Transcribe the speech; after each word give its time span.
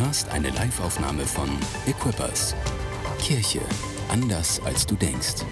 hörst 0.00 0.28
eine 0.30 0.48
Liveaufnahme 0.48 1.24
von 1.26 1.50
Equippers. 1.86 2.56
Kirche 3.18 3.60
anders 4.08 4.58
als 4.64 4.86
du 4.86 4.94
denkst. 4.94 5.44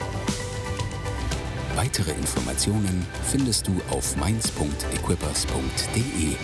Weitere 1.76 2.12
Informationen 2.12 3.06
findest 3.30 3.68
du 3.68 3.78
auf 3.90 4.16
mainz.equippers.de. 4.16 6.36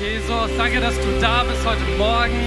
Jesus, 0.00 0.50
danke, 0.56 0.80
dass 0.80 0.94
du 0.94 1.20
da 1.20 1.44
bist 1.44 1.66
heute 1.66 1.84
Morgen. 1.98 2.40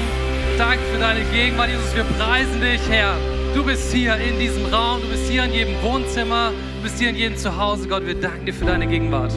Danke 0.57 0.83
für 0.91 0.97
deine 0.99 1.23
Gegenwart, 1.25 1.69
Jesus. 1.69 1.95
Wir 1.95 2.05
preisen 2.05 2.59
dich, 2.59 2.81
Herr. 2.89 3.15
Du 3.53 3.63
bist 3.63 3.93
hier 3.93 4.17
in 4.17 4.39
diesem 4.39 4.65
Raum, 4.65 4.99
du 5.01 5.09
bist 5.09 5.29
hier 5.29 5.43
in 5.43 5.53
jedem 5.53 5.79
Wohnzimmer, 5.81 6.53
bist 6.79 6.99
hier 6.99 7.09
in 7.09 7.15
jedem 7.15 7.37
Zuhause. 7.37 7.87
Gott, 7.87 8.05
wir 8.05 8.15
danken 8.15 8.45
dir 8.45 8.53
für 8.53 8.65
deine 8.65 8.87
Gegenwart. 8.87 9.33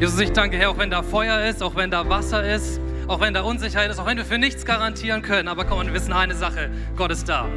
Jesus, 0.00 0.18
ich 0.20 0.32
danke, 0.32 0.56
Herr, 0.56 0.70
auch 0.70 0.78
wenn 0.78 0.90
da 0.90 1.02
Feuer 1.02 1.44
ist, 1.48 1.62
auch 1.62 1.76
wenn 1.76 1.90
da 1.90 2.08
Wasser 2.08 2.44
ist, 2.54 2.80
auch 3.06 3.20
wenn 3.20 3.34
da 3.34 3.42
Unsicherheit 3.42 3.90
ist, 3.90 3.98
auch 3.98 4.06
wenn 4.06 4.16
wir 4.16 4.24
für 4.24 4.38
nichts 4.38 4.64
garantieren 4.64 5.22
können. 5.22 5.48
Aber 5.48 5.64
komm, 5.64 5.86
wir 5.86 5.94
wissen 5.94 6.12
eine 6.12 6.34
Sache: 6.34 6.70
Gott 6.96 7.10
ist 7.10 7.28
da. 7.28 7.48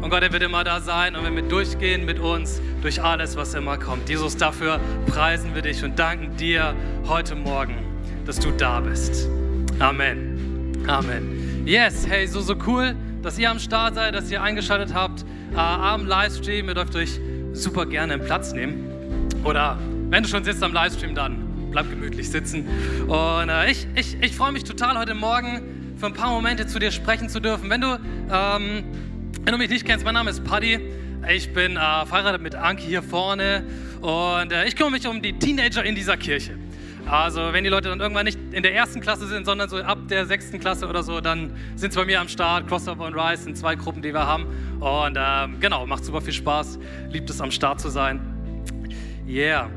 Und 0.00 0.10
Gott, 0.10 0.22
er 0.22 0.32
wird 0.32 0.42
immer 0.42 0.64
da 0.64 0.80
sein 0.80 1.16
und 1.16 1.24
wenn 1.24 1.34
wir 1.34 1.42
durchgehen 1.42 2.04
mit 2.04 2.18
uns 2.18 2.60
durch 2.82 3.02
alles, 3.02 3.36
was 3.36 3.54
immer 3.54 3.78
kommt. 3.78 4.08
Jesus, 4.08 4.36
dafür 4.36 4.78
preisen 5.06 5.54
wir 5.54 5.62
dich 5.62 5.82
und 5.82 5.98
danken 5.98 6.36
dir 6.36 6.74
heute 7.06 7.34
Morgen, 7.34 7.76
dass 8.26 8.38
du 8.38 8.50
da 8.50 8.80
bist. 8.80 9.28
Amen. 9.78 10.72
Amen. 10.86 11.64
Yes, 11.66 12.06
hey, 12.06 12.26
so, 12.26 12.40
so 12.40 12.54
cool, 12.66 12.94
dass 13.22 13.38
ihr 13.38 13.50
am 13.50 13.58
Start 13.58 13.94
seid, 13.94 14.14
dass 14.14 14.30
ihr 14.30 14.42
eingeschaltet 14.42 14.92
habt 14.92 15.24
äh, 15.54 15.56
am 15.56 16.06
Livestream. 16.06 16.68
Ihr 16.68 16.74
dürft 16.74 16.94
euch 16.96 17.18
super 17.54 17.86
gerne 17.86 18.14
einen 18.14 18.24
Platz 18.24 18.52
nehmen. 18.52 19.28
Oder 19.44 19.78
wenn 20.10 20.22
du 20.22 20.28
schon 20.28 20.44
sitzt 20.44 20.62
am 20.62 20.72
Livestream, 20.72 21.14
dann 21.14 21.70
bleib 21.70 21.88
gemütlich 21.88 22.30
sitzen. 22.30 22.68
Und 23.08 23.48
äh, 23.48 23.70
ich, 23.70 23.86
ich, 23.94 24.16
ich 24.20 24.36
freue 24.36 24.52
mich 24.52 24.64
total, 24.64 24.98
heute 24.98 25.14
Morgen 25.14 25.94
für 25.96 26.06
ein 26.06 26.12
paar 26.12 26.30
Momente 26.30 26.66
zu 26.66 26.78
dir 26.78 26.90
sprechen 26.90 27.28
zu 27.28 27.40
dürfen. 27.40 27.70
Wenn 27.70 27.80
du, 27.80 27.98
ähm, 28.30 28.84
wenn 29.44 29.52
du 29.52 29.58
mich 29.58 29.70
nicht 29.70 29.86
kennst, 29.86 30.04
mein 30.04 30.14
Name 30.14 30.30
ist 30.30 30.44
Paddy. 30.44 30.80
Ich 31.34 31.54
bin 31.54 31.76
äh, 31.76 32.06
verheiratet 32.06 32.42
mit 32.42 32.54
Anke 32.54 32.82
hier 32.82 33.02
vorne 33.02 33.64
und 34.02 34.52
äh, 34.52 34.66
ich 34.66 34.76
kümmere 34.76 34.92
mich 34.92 35.06
um 35.06 35.22
die 35.22 35.32
Teenager 35.38 35.82
in 35.82 35.94
dieser 35.94 36.18
Kirche. 36.18 36.58
Also 37.06 37.52
wenn 37.52 37.64
die 37.64 37.70
Leute 37.70 37.88
dann 37.88 38.00
irgendwann 38.00 38.24
nicht 38.24 38.38
in 38.52 38.62
der 38.62 38.74
ersten 38.74 39.00
Klasse 39.00 39.26
sind, 39.26 39.44
sondern 39.44 39.68
so 39.68 39.76
ab 39.78 39.98
der 40.08 40.26
sechsten 40.26 40.58
Klasse 40.58 40.88
oder 40.88 41.02
so, 41.02 41.20
dann 41.20 41.52
sind 41.76 41.92
sie 41.92 41.98
bei 41.98 42.06
mir 42.06 42.20
am 42.20 42.28
Start. 42.28 42.66
Crossover 42.66 43.06
und 43.06 43.14
Rise 43.14 43.44
sind 43.44 43.58
zwei 43.58 43.74
Gruppen, 43.74 44.02
die 44.02 44.12
wir 44.12 44.26
haben. 44.26 44.46
Und 44.80 45.18
ähm, 45.18 45.60
genau, 45.60 45.86
macht 45.86 46.04
super 46.04 46.20
viel 46.20 46.32
Spaß. 46.32 46.78
Liebt 47.10 47.28
es 47.28 47.40
am 47.40 47.50
Start 47.50 47.80
zu 47.80 47.90
sein. 47.90 48.20
Yeah. 49.26 49.70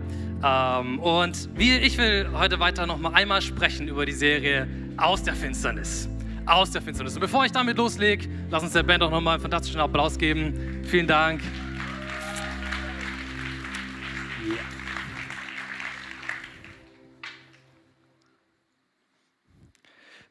Ähm, 0.43 0.99
und 0.99 1.49
wie, 1.55 1.77
ich 1.77 1.97
will 1.97 2.29
heute 2.33 2.59
weiter 2.59 2.85
noch 2.85 2.97
mal 2.97 3.13
einmal 3.13 3.41
sprechen 3.41 3.87
über 3.87 4.05
die 4.05 4.13
Serie 4.13 4.67
Aus 4.97 5.23
der 5.23 5.33
Finsternis. 5.33 6.09
Aus 6.45 6.71
der 6.71 6.81
Finsternis. 6.81 7.15
Und 7.15 7.21
bevor 7.21 7.45
ich 7.45 7.51
damit 7.51 7.77
loslege, 7.77 8.27
lass 8.49 8.63
uns 8.63 8.73
der 8.73 8.83
Band 8.83 9.03
auch 9.03 9.11
noch 9.11 9.21
mal 9.21 9.33
einen 9.33 9.41
fantastischen 9.41 9.81
Applaus 9.81 10.17
geben. 10.17 10.81
Vielen 10.83 11.07
Dank. 11.07 11.41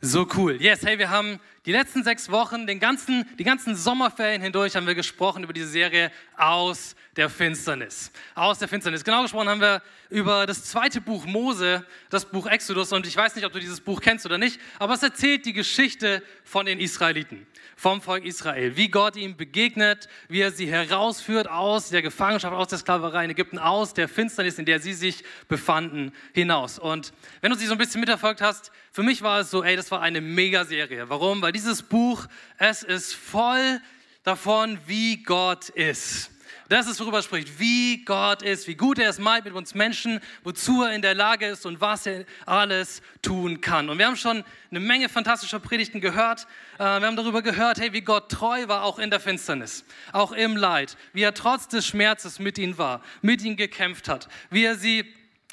So 0.02 0.26
cool. 0.36 0.60
Yes, 0.60 0.84
hey, 0.84 0.98
wir 0.98 1.10
haben 1.10 1.40
die 1.66 1.72
letzten 1.72 2.04
sechs 2.04 2.30
Wochen, 2.30 2.66
den 2.66 2.78
ganzen, 2.78 3.28
die 3.38 3.44
ganzen 3.44 3.74
Sommerferien 3.74 4.40
hindurch 4.40 4.76
haben 4.76 4.86
wir 4.86 4.94
gesprochen 4.94 5.42
über 5.42 5.52
diese 5.52 5.66
Serie 5.66 6.12
aus 6.36 6.94
der 7.16 7.28
Finsternis. 7.28 8.12
Aus 8.34 8.58
der 8.60 8.68
Finsternis. 8.68 9.02
Genau 9.02 9.22
gesprochen 9.22 9.48
haben 9.48 9.60
wir 9.60 9.82
über 10.08 10.46
das 10.46 10.64
zweite 10.64 11.00
Buch 11.00 11.26
Mose, 11.26 11.84
das 12.08 12.26
Buch 12.26 12.46
Exodus. 12.46 12.92
Und 12.92 13.06
ich 13.06 13.16
weiß 13.16 13.34
nicht, 13.34 13.44
ob 13.44 13.52
du 13.52 13.58
dieses 13.58 13.80
Buch 13.80 14.00
kennst 14.00 14.26
oder 14.26 14.38
nicht, 14.38 14.60
aber 14.78 14.94
es 14.94 15.02
erzählt 15.02 15.44
die 15.44 15.52
Geschichte 15.52 16.22
von 16.44 16.66
den 16.66 16.78
Israeliten, 16.78 17.46
vom 17.74 18.00
Volk 18.00 18.24
Israel. 18.24 18.76
Wie 18.76 18.88
Gott 18.88 19.16
ihnen 19.16 19.36
begegnet, 19.36 20.08
wie 20.28 20.40
er 20.40 20.52
sie 20.52 20.68
herausführt 20.68 21.48
aus 21.48 21.88
der 21.88 22.02
Gefangenschaft, 22.02 22.54
aus 22.54 22.68
der 22.68 22.78
Sklaverei 22.78 23.24
in 23.24 23.30
Ägypten, 23.30 23.58
aus 23.58 23.92
der 23.92 24.08
Finsternis, 24.08 24.58
in 24.58 24.66
der 24.66 24.78
sie 24.78 24.92
sich 24.92 25.24
befanden, 25.48 26.12
hinaus. 26.32 26.78
Und 26.78 27.12
wenn 27.40 27.50
du 27.50 27.56
sie 27.56 27.66
so 27.66 27.72
ein 27.72 27.78
bisschen 27.78 28.00
miterfolgt 28.00 28.40
hast, 28.40 28.70
für 28.92 29.02
mich 29.02 29.22
war 29.22 29.40
es 29.40 29.50
so, 29.50 29.64
ey, 29.64 29.74
das 29.76 29.90
war 29.90 30.00
eine 30.00 30.20
Mega-Serie. 30.20 31.08
Warum? 31.08 31.42
Weil 31.42 31.52
dieses 31.56 31.82
Buch, 31.82 32.26
es 32.58 32.82
ist 32.82 33.14
voll 33.14 33.80
davon, 34.24 34.78
wie 34.86 35.22
Gott 35.22 35.70
ist. 35.70 36.30
Das 36.68 36.86
ist, 36.86 37.00
worüber 37.00 37.18
er 37.18 37.22
spricht, 37.22 37.58
wie 37.58 38.04
Gott 38.04 38.42
ist, 38.42 38.66
wie 38.66 38.74
gut 38.74 38.98
er 38.98 39.08
es 39.08 39.18
meint 39.18 39.46
mit 39.46 39.54
uns 39.54 39.74
Menschen, 39.74 40.20
wozu 40.44 40.82
er 40.82 40.92
in 40.92 41.00
der 41.00 41.14
Lage 41.14 41.46
ist 41.46 41.64
und 41.64 41.80
was 41.80 42.04
er 42.04 42.26
alles 42.44 43.00
tun 43.22 43.62
kann. 43.62 43.88
Und 43.88 43.96
wir 43.96 44.06
haben 44.06 44.16
schon 44.16 44.44
eine 44.70 44.80
Menge 44.80 45.08
fantastischer 45.08 45.60
Predigten 45.60 46.02
gehört. 46.02 46.46
Äh, 46.74 47.00
wir 47.00 47.06
haben 47.06 47.16
darüber 47.16 47.40
gehört, 47.40 47.80
hey, 47.80 47.94
wie 47.94 48.02
Gott 48.02 48.30
treu 48.30 48.68
war, 48.68 48.82
auch 48.82 48.98
in 48.98 49.08
der 49.08 49.20
Finsternis, 49.20 49.86
auch 50.12 50.32
im 50.32 50.58
Leid, 50.58 50.98
wie 51.14 51.22
er 51.22 51.32
trotz 51.32 51.68
des 51.68 51.86
Schmerzes 51.86 52.38
mit 52.38 52.58
ihnen 52.58 52.76
war, 52.76 53.00
mit 53.22 53.42
ihnen 53.42 53.56
gekämpft 53.56 54.08
hat, 54.08 54.28
wie 54.50 54.64
er 54.64 54.74
sie 54.74 55.10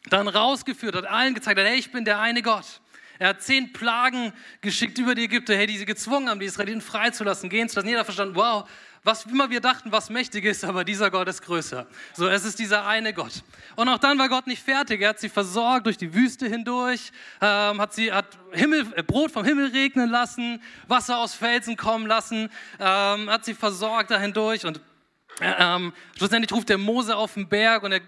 dann 0.09 0.27
rausgeführt 0.27 0.95
hat, 0.95 1.05
allen 1.05 1.33
gezeigt 1.33 1.57
hat, 1.57 1.65
hey, 1.65 1.77
ich 1.77 1.93
bin 1.93 2.03
der 2.03 2.19
eine 2.19 2.41
Gott. 2.41 2.81
Er 3.19 3.29
hat 3.29 3.41
zehn 3.41 3.73
Plagen 3.73 4.33
geschickt 4.61 4.97
über 4.97 5.15
die 5.15 5.25
Ägypter, 5.25 5.55
hey, 5.55 5.67
die 5.67 5.77
sie 5.77 5.85
gezwungen 5.85 6.29
haben, 6.29 6.39
die 6.39 6.45
Israeliten 6.45 6.81
freizulassen, 6.81 7.49
gehen 7.49 7.69
zu 7.69 7.75
lassen. 7.75 7.87
Jeder 7.87 8.05
verstanden, 8.05 8.35
wow, 8.35 8.67
was 9.03 9.25
immer 9.25 9.49
wir 9.49 9.59
dachten, 9.59 9.91
was 9.91 10.09
mächtig 10.09 10.45
ist, 10.45 10.63
aber 10.63 10.85
dieser 10.85 11.11
Gott 11.11 11.27
ist 11.27 11.41
größer. 11.41 11.85
So, 12.13 12.27
es 12.27 12.45
ist 12.45 12.57
dieser 12.57 12.87
eine 12.87 13.13
Gott. 13.13 13.43
Und 13.75 13.89
auch 13.89 13.97
dann 13.97 14.17
war 14.17 14.29
Gott 14.29 14.47
nicht 14.47 14.63
fertig. 14.63 15.01
Er 15.01 15.09
hat 15.09 15.19
sie 15.19 15.29
versorgt 15.29 15.85
durch 15.85 15.97
die 15.97 16.13
Wüste 16.13 16.47
hindurch, 16.47 17.11
ähm, 17.41 17.81
hat 17.81 17.93
sie 17.93 18.13
hat 18.13 18.37
Himmel, 18.51 18.87
äh, 18.95 19.03
Brot 19.03 19.31
vom 19.31 19.43
Himmel 19.43 19.67
regnen 19.67 20.09
lassen, 20.09 20.61
Wasser 20.87 21.17
aus 21.17 21.33
Felsen 21.33 21.75
kommen 21.75 22.07
lassen, 22.07 22.49
ähm, 22.79 23.29
hat 23.29 23.43
sie 23.43 23.53
versorgt 23.53 24.09
da 24.09 24.19
hindurch 24.19 24.65
und 24.65 24.79
ähm, 25.41 25.93
schlussendlich 26.17 26.51
ruft 26.51 26.69
der 26.69 26.77
Mose 26.77 27.15
auf 27.15 27.33
den 27.33 27.47
Berg 27.47 27.83
und 27.83 27.91
er 27.91 28.01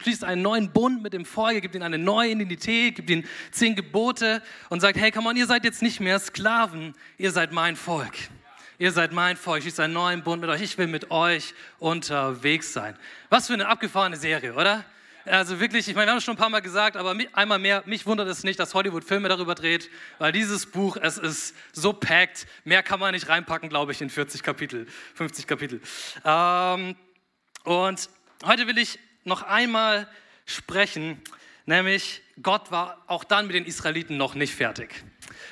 schließt 0.00 0.24
einen 0.24 0.42
neuen 0.42 0.70
Bund 0.70 1.02
mit 1.02 1.12
dem 1.12 1.24
Volk, 1.24 1.54
er 1.54 1.60
gibt 1.60 1.74
ihnen 1.74 1.84
eine 1.84 1.98
neue 1.98 2.30
Identität, 2.30 2.96
gibt 2.96 3.10
ihnen 3.10 3.26
zehn 3.50 3.74
Gebote 3.74 4.42
und 4.68 4.80
sagt, 4.80 4.96
hey, 4.98 5.10
come 5.10 5.28
on, 5.28 5.36
ihr 5.36 5.46
seid 5.46 5.64
jetzt 5.64 5.82
nicht 5.82 6.00
mehr 6.00 6.18
Sklaven, 6.18 6.94
ihr 7.18 7.32
seid 7.32 7.52
mein 7.52 7.76
Volk. 7.76 8.14
Ihr 8.80 8.92
seid 8.92 9.12
mein 9.12 9.36
Volk, 9.36 9.58
ich 9.58 9.64
schließe 9.64 9.82
einen 9.82 9.94
neuen 9.94 10.22
Bund 10.22 10.40
mit 10.40 10.50
euch, 10.50 10.62
ich 10.62 10.78
will 10.78 10.86
mit 10.86 11.10
euch 11.10 11.52
unterwegs 11.80 12.72
sein. 12.72 12.96
Was 13.28 13.48
für 13.48 13.54
eine 13.54 13.66
abgefahrene 13.66 14.16
Serie, 14.16 14.54
oder? 14.54 14.84
Also 15.30 15.60
wirklich, 15.60 15.88
ich 15.88 15.94
meine, 15.94 16.06
wir 16.06 16.10
haben 16.12 16.18
es 16.18 16.24
schon 16.24 16.34
ein 16.34 16.38
paar 16.38 16.48
Mal 16.48 16.60
gesagt, 16.60 16.96
aber 16.96 17.14
einmal 17.34 17.58
mehr, 17.58 17.82
mich 17.86 18.06
wundert 18.06 18.28
es 18.28 18.44
nicht, 18.44 18.58
dass 18.58 18.72
Hollywood 18.72 19.04
Filme 19.04 19.28
darüber 19.28 19.54
dreht, 19.54 19.90
weil 20.18 20.32
dieses 20.32 20.66
Buch, 20.66 20.96
es 20.96 21.18
ist 21.18 21.54
so 21.72 21.92
packed, 21.92 22.46
mehr 22.64 22.82
kann 22.82 22.98
man 22.98 23.12
nicht 23.12 23.28
reinpacken, 23.28 23.68
glaube 23.68 23.92
ich, 23.92 24.00
in 24.00 24.08
40 24.08 24.42
Kapitel, 24.42 24.86
50 25.14 25.46
Kapitel. 25.46 25.82
Ähm, 26.24 26.96
und 27.64 28.08
heute 28.44 28.66
will 28.66 28.78
ich 28.78 28.98
noch 29.24 29.42
einmal 29.42 30.08
sprechen, 30.46 31.20
nämlich 31.68 32.22
Gott 32.42 32.70
war 32.70 33.04
auch 33.06 33.24
dann 33.24 33.46
mit 33.46 33.54
den 33.54 33.66
Israeliten 33.66 34.16
noch 34.16 34.34
nicht 34.34 34.54
fertig. 34.54 35.04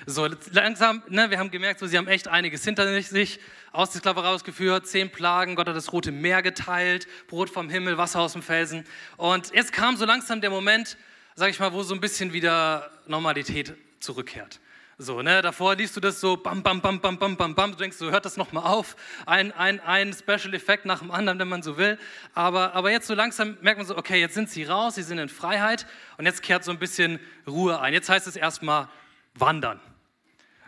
So 0.07 0.29
langsam, 0.51 1.03
ne, 1.09 1.31
wir 1.31 1.39
haben 1.39 1.51
gemerkt, 1.51 1.79
so, 1.79 1.87
sie 1.87 1.99
haben 1.99 2.09
echt 2.09 2.27
einiges 2.27 2.65
hinter 2.65 3.01
sich 3.03 3.39
aus 3.73 3.91
der 3.91 4.01
Sklaverei 4.01 4.29
ausgeführt, 4.29 4.87
zehn 4.87 5.11
Plagen, 5.11 5.57
Gott 5.57 5.69
hat 5.69 5.77
das 5.77 5.93
Rote 5.93 6.13
Meer 6.13 6.43
geteilt, 6.43 7.07
Brot 7.29 7.51
vom 7.51 7.69
Himmel, 7.69 7.99
Wasser 7.99 8.21
aus 8.21 8.33
dem 8.33 8.43
Felsen. 8.43 8.85
Und 9.19 9.53
jetzt 9.53 9.73
kam 9.73 9.97
so 9.97 10.07
langsam 10.07 10.41
der 10.41 10.51
Moment, 10.51 10.97
sag 11.35 11.51
ich 11.51 11.61
mal, 11.61 11.73
wo 11.73 11.83
so 11.83 11.95
ein 11.95 12.01
bisschen 12.01 12.33
wieder 12.33 12.91
Normalität 13.07 13.75
zurückkehrt. 14.01 14.61
So, 14.99 15.21
ne, 15.21 15.43
davor 15.43 15.75
liest 15.75 15.95
du 15.97 16.01
das 16.01 16.21
so, 16.21 16.39
bam, 16.39 16.63
bam, 16.63 16.81
bam, 16.81 16.99
bam, 17.01 17.19
bam, 17.19 17.37
bam, 17.37 17.55
bam, 17.55 17.71
du 17.73 17.77
denkst, 17.77 17.99
so 17.99 18.11
hört 18.11 18.25
das 18.25 18.39
nochmal 18.39 18.65
auf, 18.65 18.97
ein, 19.27 19.53
ein, 19.53 19.79
ein 19.81 20.15
Special 20.15 20.55
Effekt 20.55 20.87
nach 20.87 21.01
dem 21.01 21.11
anderen, 21.11 21.39
wenn 21.39 21.49
man 21.49 21.63
so 21.63 21.77
will. 21.77 21.99
Aber, 22.33 22.75
aber 22.75 22.91
jetzt 22.91 23.07
so 23.07 23.15
langsam 23.15 23.59
merkt 23.61 23.77
man 23.79 23.87
so, 23.87 23.97
okay, 23.99 24.19
jetzt 24.19 24.33
sind 24.33 24.49
sie 24.49 24.65
raus, 24.65 24.95
sie 24.95 25.03
sind 25.03 25.19
in 25.19 25.29
Freiheit 25.29 25.87
und 26.17 26.25
jetzt 26.25 26.43
kehrt 26.43 26.65
so 26.65 26.71
ein 26.71 26.79
bisschen 26.79 27.21
Ruhe 27.47 27.79
ein. 27.79 27.93
Jetzt 27.93 28.09
heißt 28.09 28.27
es 28.27 28.37
erstmal 28.37 28.89
wandern 29.35 29.81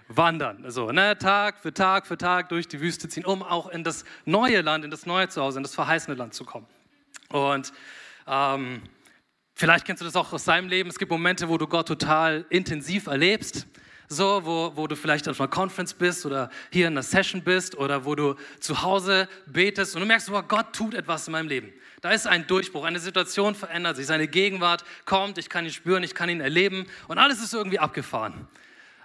wandern. 0.08 0.64
Also 0.64 0.90
ne, 0.90 1.16
Tag 1.18 1.60
für 1.60 1.72
Tag 1.72 2.06
für 2.06 2.16
Tag 2.16 2.48
durch 2.48 2.66
die 2.66 2.80
Wüste 2.80 3.08
ziehen, 3.08 3.24
um 3.24 3.42
auch 3.42 3.68
in 3.68 3.84
das 3.84 4.04
neue 4.24 4.62
Land, 4.62 4.84
in 4.84 4.90
das 4.90 5.06
neue 5.06 5.28
Zuhause, 5.28 5.58
in 5.58 5.62
das 5.62 5.74
verheißene 5.74 6.16
Land 6.16 6.34
zu 6.34 6.44
kommen. 6.44 6.66
Und 7.28 7.72
ähm, 8.26 8.82
vielleicht 9.54 9.84
kennst 9.84 10.00
du 10.00 10.06
das 10.06 10.16
auch 10.16 10.32
aus 10.32 10.44
deinem 10.44 10.68
Leben. 10.68 10.88
Es 10.88 10.98
gibt 10.98 11.10
Momente, 11.10 11.48
wo 11.48 11.58
du 11.58 11.66
Gott 11.66 11.88
total 11.88 12.46
intensiv 12.48 13.06
erlebst. 13.06 13.66
So, 14.08 14.40
wo, 14.44 14.72
wo 14.74 14.86
du 14.86 14.96
vielleicht 14.96 15.28
auf 15.28 15.38
einer 15.38 15.48
Conference 15.48 15.92
bist 15.92 16.24
oder 16.24 16.50
hier 16.72 16.86
in 16.86 16.94
einer 16.94 17.02
Session 17.02 17.42
bist 17.42 17.76
oder 17.76 18.06
wo 18.06 18.14
du 18.14 18.36
zu 18.58 18.82
Hause 18.82 19.28
betest 19.46 19.94
und 19.94 20.00
du 20.00 20.06
merkst, 20.06 20.30
oh, 20.30 20.42
Gott 20.42 20.72
tut 20.72 20.94
etwas 20.94 21.28
in 21.28 21.32
meinem 21.32 21.48
Leben. 21.48 21.72
Da 22.00 22.12
ist 22.12 22.26
ein 22.26 22.46
Durchbruch, 22.46 22.84
eine 22.84 23.00
Situation 23.00 23.54
verändert 23.54 23.96
sich, 23.96 24.06
seine 24.06 24.26
Gegenwart 24.26 24.84
kommt, 25.04 25.36
ich 25.36 25.50
kann 25.50 25.64
ihn 25.64 25.72
spüren, 25.72 26.02
ich 26.02 26.14
kann 26.14 26.30
ihn 26.30 26.40
erleben 26.40 26.86
und 27.08 27.18
alles 27.18 27.42
ist 27.42 27.52
irgendwie 27.52 27.78
abgefahren. 27.80 28.48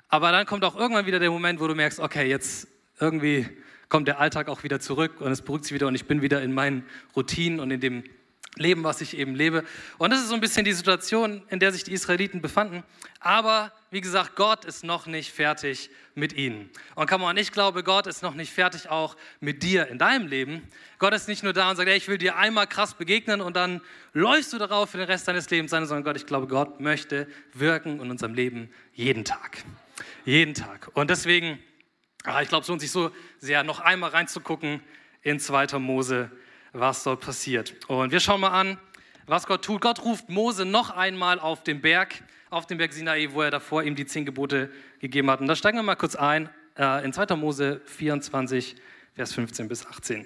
Aber 0.08 0.32
dann 0.32 0.46
kommt 0.46 0.64
auch 0.64 0.76
irgendwann 0.76 1.06
wieder 1.06 1.20
der 1.20 1.32
Moment, 1.32 1.60
wo 1.60 1.68
du 1.68 1.76
merkst, 1.76 2.00
okay, 2.00 2.30
jetzt 2.30 2.68
irgendwie 3.00 3.48
kommt 3.90 4.08
der 4.08 4.20
Alltag 4.20 4.48
auch 4.48 4.64
wieder 4.64 4.80
zurück 4.80 5.20
und 5.20 5.32
es 5.32 5.42
beruhigt 5.42 5.66
sich 5.66 5.74
wieder 5.74 5.88
und 5.88 5.96
ich 5.96 6.06
bin 6.06 6.22
wieder 6.22 6.42
in 6.42 6.54
meinen 6.54 6.86
Routinen 7.16 7.60
und 7.60 7.72
in 7.72 7.82
dem 7.82 8.04
leben, 8.56 8.84
was 8.84 9.02
ich 9.02 9.18
eben 9.18 9.36
lebe. 9.36 9.64
Und 9.98 10.12
das 10.12 10.22
ist 10.22 10.30
so 10.30 10.36
ein 10.36 10.42
bisschen 10.42 10.66
die 10.66 10.74
Situation, 10.74 11.42
in 11.50 11.60
der 11.60 11.72
sich 11.72 11.84
die 11.84 11.92
Israeliten 11.92 12.42
befanden. 12.42 12.84
Aber 13.20 13.72
wie 13.90 14.02
gesagt, 14.02 14.36
Gott 14.36 14.66
ist 14.66 14.84
noch 14.84 15.08
nicht 15.08 15.32
fertig 15.32 15.90
mit 16.14 16.34
ihnen. 16.34 16.70
Und 16.96 17.08
kann 17.08 17.22
man, 17.22 17.38
ich 17.38 17.52
glaube, 17.52 17.84
Gott 17.84 18.06
ist 18.06 18.22
noch 18.22 18.36
nicht 18.36 18.54
fertig 18.54 18.90
auch 18.90 19.16
mit 19.40 19.64
dir 19.64 19.88
in 19.88 19.98
deinem 19.98 20.28
Leben. 20.28 20.68
Gott 21.00 21.14
ist 21.14 21.28
nicht 21.28 21.44
nur 21.44 21.54
da 21.54 21.72
und 21.72 21.78
sagt, 21.78 21.90
hey, 21.90 21.98
ich 21.98 22.08
will 22.08 22.18
dir 22.18 22.36
einmal 22.38 22.68
krass 22.68 22.94
begegnen 22.94 23.42
und 23.42 23.56
dann 23.56 23.82
läufst 24.14 24.54
du 24.54 24.58
darauf 24.58 24.92
für 24.92 24.98
den 24.98 25.08
Rest 25.08 25.28
deines 25.28 25.50
Lebens 25.50 25.72
sein, 25.72 25.86
sondern 25.86 26.04
Gott, 26.04 26.18
ich 26.18 26.26
glaube, 26.26 26.48
Gott 26.48 26.80
möchte 26.80 27.28
wirken 27.54 28.00
in 28.00 28.12
unserem 28.12 28.34
Leben 28.34 28.70
jeden 28.94 29.26
Tag. 29.26 29.64
Jeden 30.26 30.54
Tag. 30.54 30.92
Und 30.94 31.10
deswegen, 31.10 31.60
ah, 32.24 32.42
ich 32.42 32.50
glaube, 32.50 32.64
es 32.64 32.68
lohnt 32.68 32.82
sich 32.82 32.92
so 32.92 33.12
sehr, 33.40 33.64
noch 33.64 33.80
einmal 33.80 34.12
reinzugucken 34.12 34.82
in 35.22 35.40
2. 35.40 35.80
Mose 35.80 36.30
was 36.74 37.04
dort 37.04 37.22
passiert. 37.22 37.76
Und 37.88 38.12
wir 38.12 38.20
schauen 38.20 38.42
mal 38.42 38.50
an, 38.50 38.78
was 39.26 39.46
Gott 39.46 39.64
tut. 39.64 39.82
Gott 39.82 40.04
ruft 40.04 40.30
Mose 40.30 40.66
noch 40.66 40.90
einmal 40.90 41.40
auf 41.40 41.64
den 41.64 41.82
Berg, 41.82 42.24
auf 42.50 42.66
den 42.66 42.78
Berg 42.78 42.94
Sinai, 42.94 43.30
wo 43.32 43.42
er 43.42 43.52
davor 43.52 43.84
ihm 43.84 43.96
die 43.96 44.06
zehn 44.06 44.26
Gebote 44.26 44.70
gegeben 45.00 45.30
hat. 45.32 45.40
Und 45.40 45.48
da 45.48 45.56
steigen 45.56 45.78
wir 45.78 45.84
mal 45.84 45.96
kurz 45.96 46.16
ein, 46.16 46.50
äh, 46.78 47.06
in 47.06 47.14
2. 47.14 47.36
Mose 47.36 47.82
24, 47.86 48.76
Vers 49.16 49.34
15 49.34 49.68
bis 49.68 49.86
18. 49.86 50.26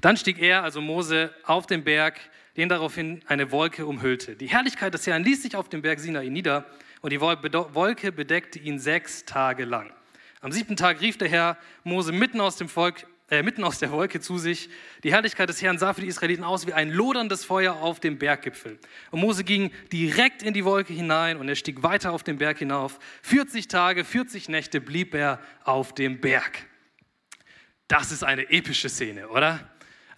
Dann 0.00 0.16
stieg 0.16 0.40
er, 0.40 0.64
also 0.64 0.80
Mose, 0.80 1.32
auf 1.44 1.66
den 1.66 1.84
Berg, 1.84 2.18
den 2.56 2.68
daraufhin 2.68 3.22
eine 3.26 3.52
Wolke 3.52 3.86
umhüllte. 3.86 4.36
Die 4.36 4.46
Herrlichkeit 4.46 4.94
des 4.94 5.06
Herrn 5.06 5.22
ließ 5.22 5.42
sich 5.42 5.56
auf 5.56 5.68
dem 5.68 5.82
Berg 5.82 6.00
Sinai 6.00 6.28
nieder 6.28 6.66
und 7.02 7.12
die 7.12 7.20
Wolke 7.20 8.12
bedeckte 8.12 8.58
ihn 8.58 8.78
sechs 8.78 9.24
Tage 9.24 9.64
lang. 9.64 9.92
Am 10.40 10.50
siebten 10.50 10.76
Tag 10.76 11.00
rief 11.00 11.18
der 11.18 11.28
Herr 11.28 11.56
Mose 11.84 12.12
mitten 12.12 12.40
aus 12.40 12.56
dem 12.56 12.68
Volk 12.68 13.06
äh, 13.32 13.42
mitten 13.42 13.64
aus 13.64 13.78
der 13.78 13.90
Wolke 13.90 14.20
zu 14.20 14.36
sich. 14.36 14.68
Die 15.04 15.10
Herrlichkeit 15.10 15.48
des 15.48 15.62
Herrn 15.62 15.78
sah 15.78 15.94
für 15.94 16.02
die 16.02 16.06
Israeliten 16.06 16.44
aus 16.44 16.66
wie 16.66 16.74
ein 16.74 16.90
loderndes 16.90 17.46
Feuer 17.46 17.76
auf 17.76 17.98
dem 17.98 18.18
Berggipfel. 18.18 18.78
Und 19.10 19.20
Mose 19.20 19.42
ging 19.42 19.72
direkt 19.90 20.42
in 20.42 20.52
die 20.52 20.66
Wolke 20.66 20.92
hinein 20.92 21.38
und 21.38 21.48
er 21.48 21.56
stieg 21.56 21.82
weiter 21.82 22.12
auf 22.12 22.22
den 22.22 22.36
Berg 22.36 22.58
hinauf. 22.58 22.98
40 23.22 23.68
Tage, 23.68 24.04
40 24.04 24.50
Nächte 24.50 24.82
blieb 24.82 25.14
er 25.14 25.40
auf 25.64 25.94
dem 25.94 26.20
Berg. 26.20 26.66
Das 27.88 28.12
ist 28.12 28.22
eine 28.22 28.50
epische 28.50 28.90
Szene, 28.90 29.26
oder? 29.28 29.66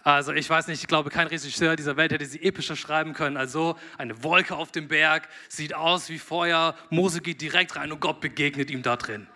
Also 0.03 0.33
ich 0.33 0.49
weiß 0.49 0.67
nicht, 0.67 0.81
ich 0.81 0.87
glaube, 0.87 1.09
kein 1.09 1.27
Regisseur 1.27 1.77
dieser 1.77 1.95
Welt 1.95 2.11
hätte 2.11 2.25
sie 2.25 2.43
epischer 2.43 2.75
schreiben 2.75 3.13
können. 3.13 3.37
Also 3.37 3.77
eine 3.97 4.23
Wolke 4.23 4.57
auf 4.57 4.73
dem 4.73 4.89
Berg, 4.89 5.29
sieht 5.47 5.73
aus 5.73 6.09
wie 6.09 6.19
Feuer, 6.19 6.75
Mose 6.89 7.21
geht 7.21 7.39
direkt 7.39 7.77
rein 7.77 7.93
und 7.93 8.01
Gott 8.01 8.19
begegnet 8.19 8.69
ihm 8.69 8.81
da 8.81 8.97
drin. 8.97 9.27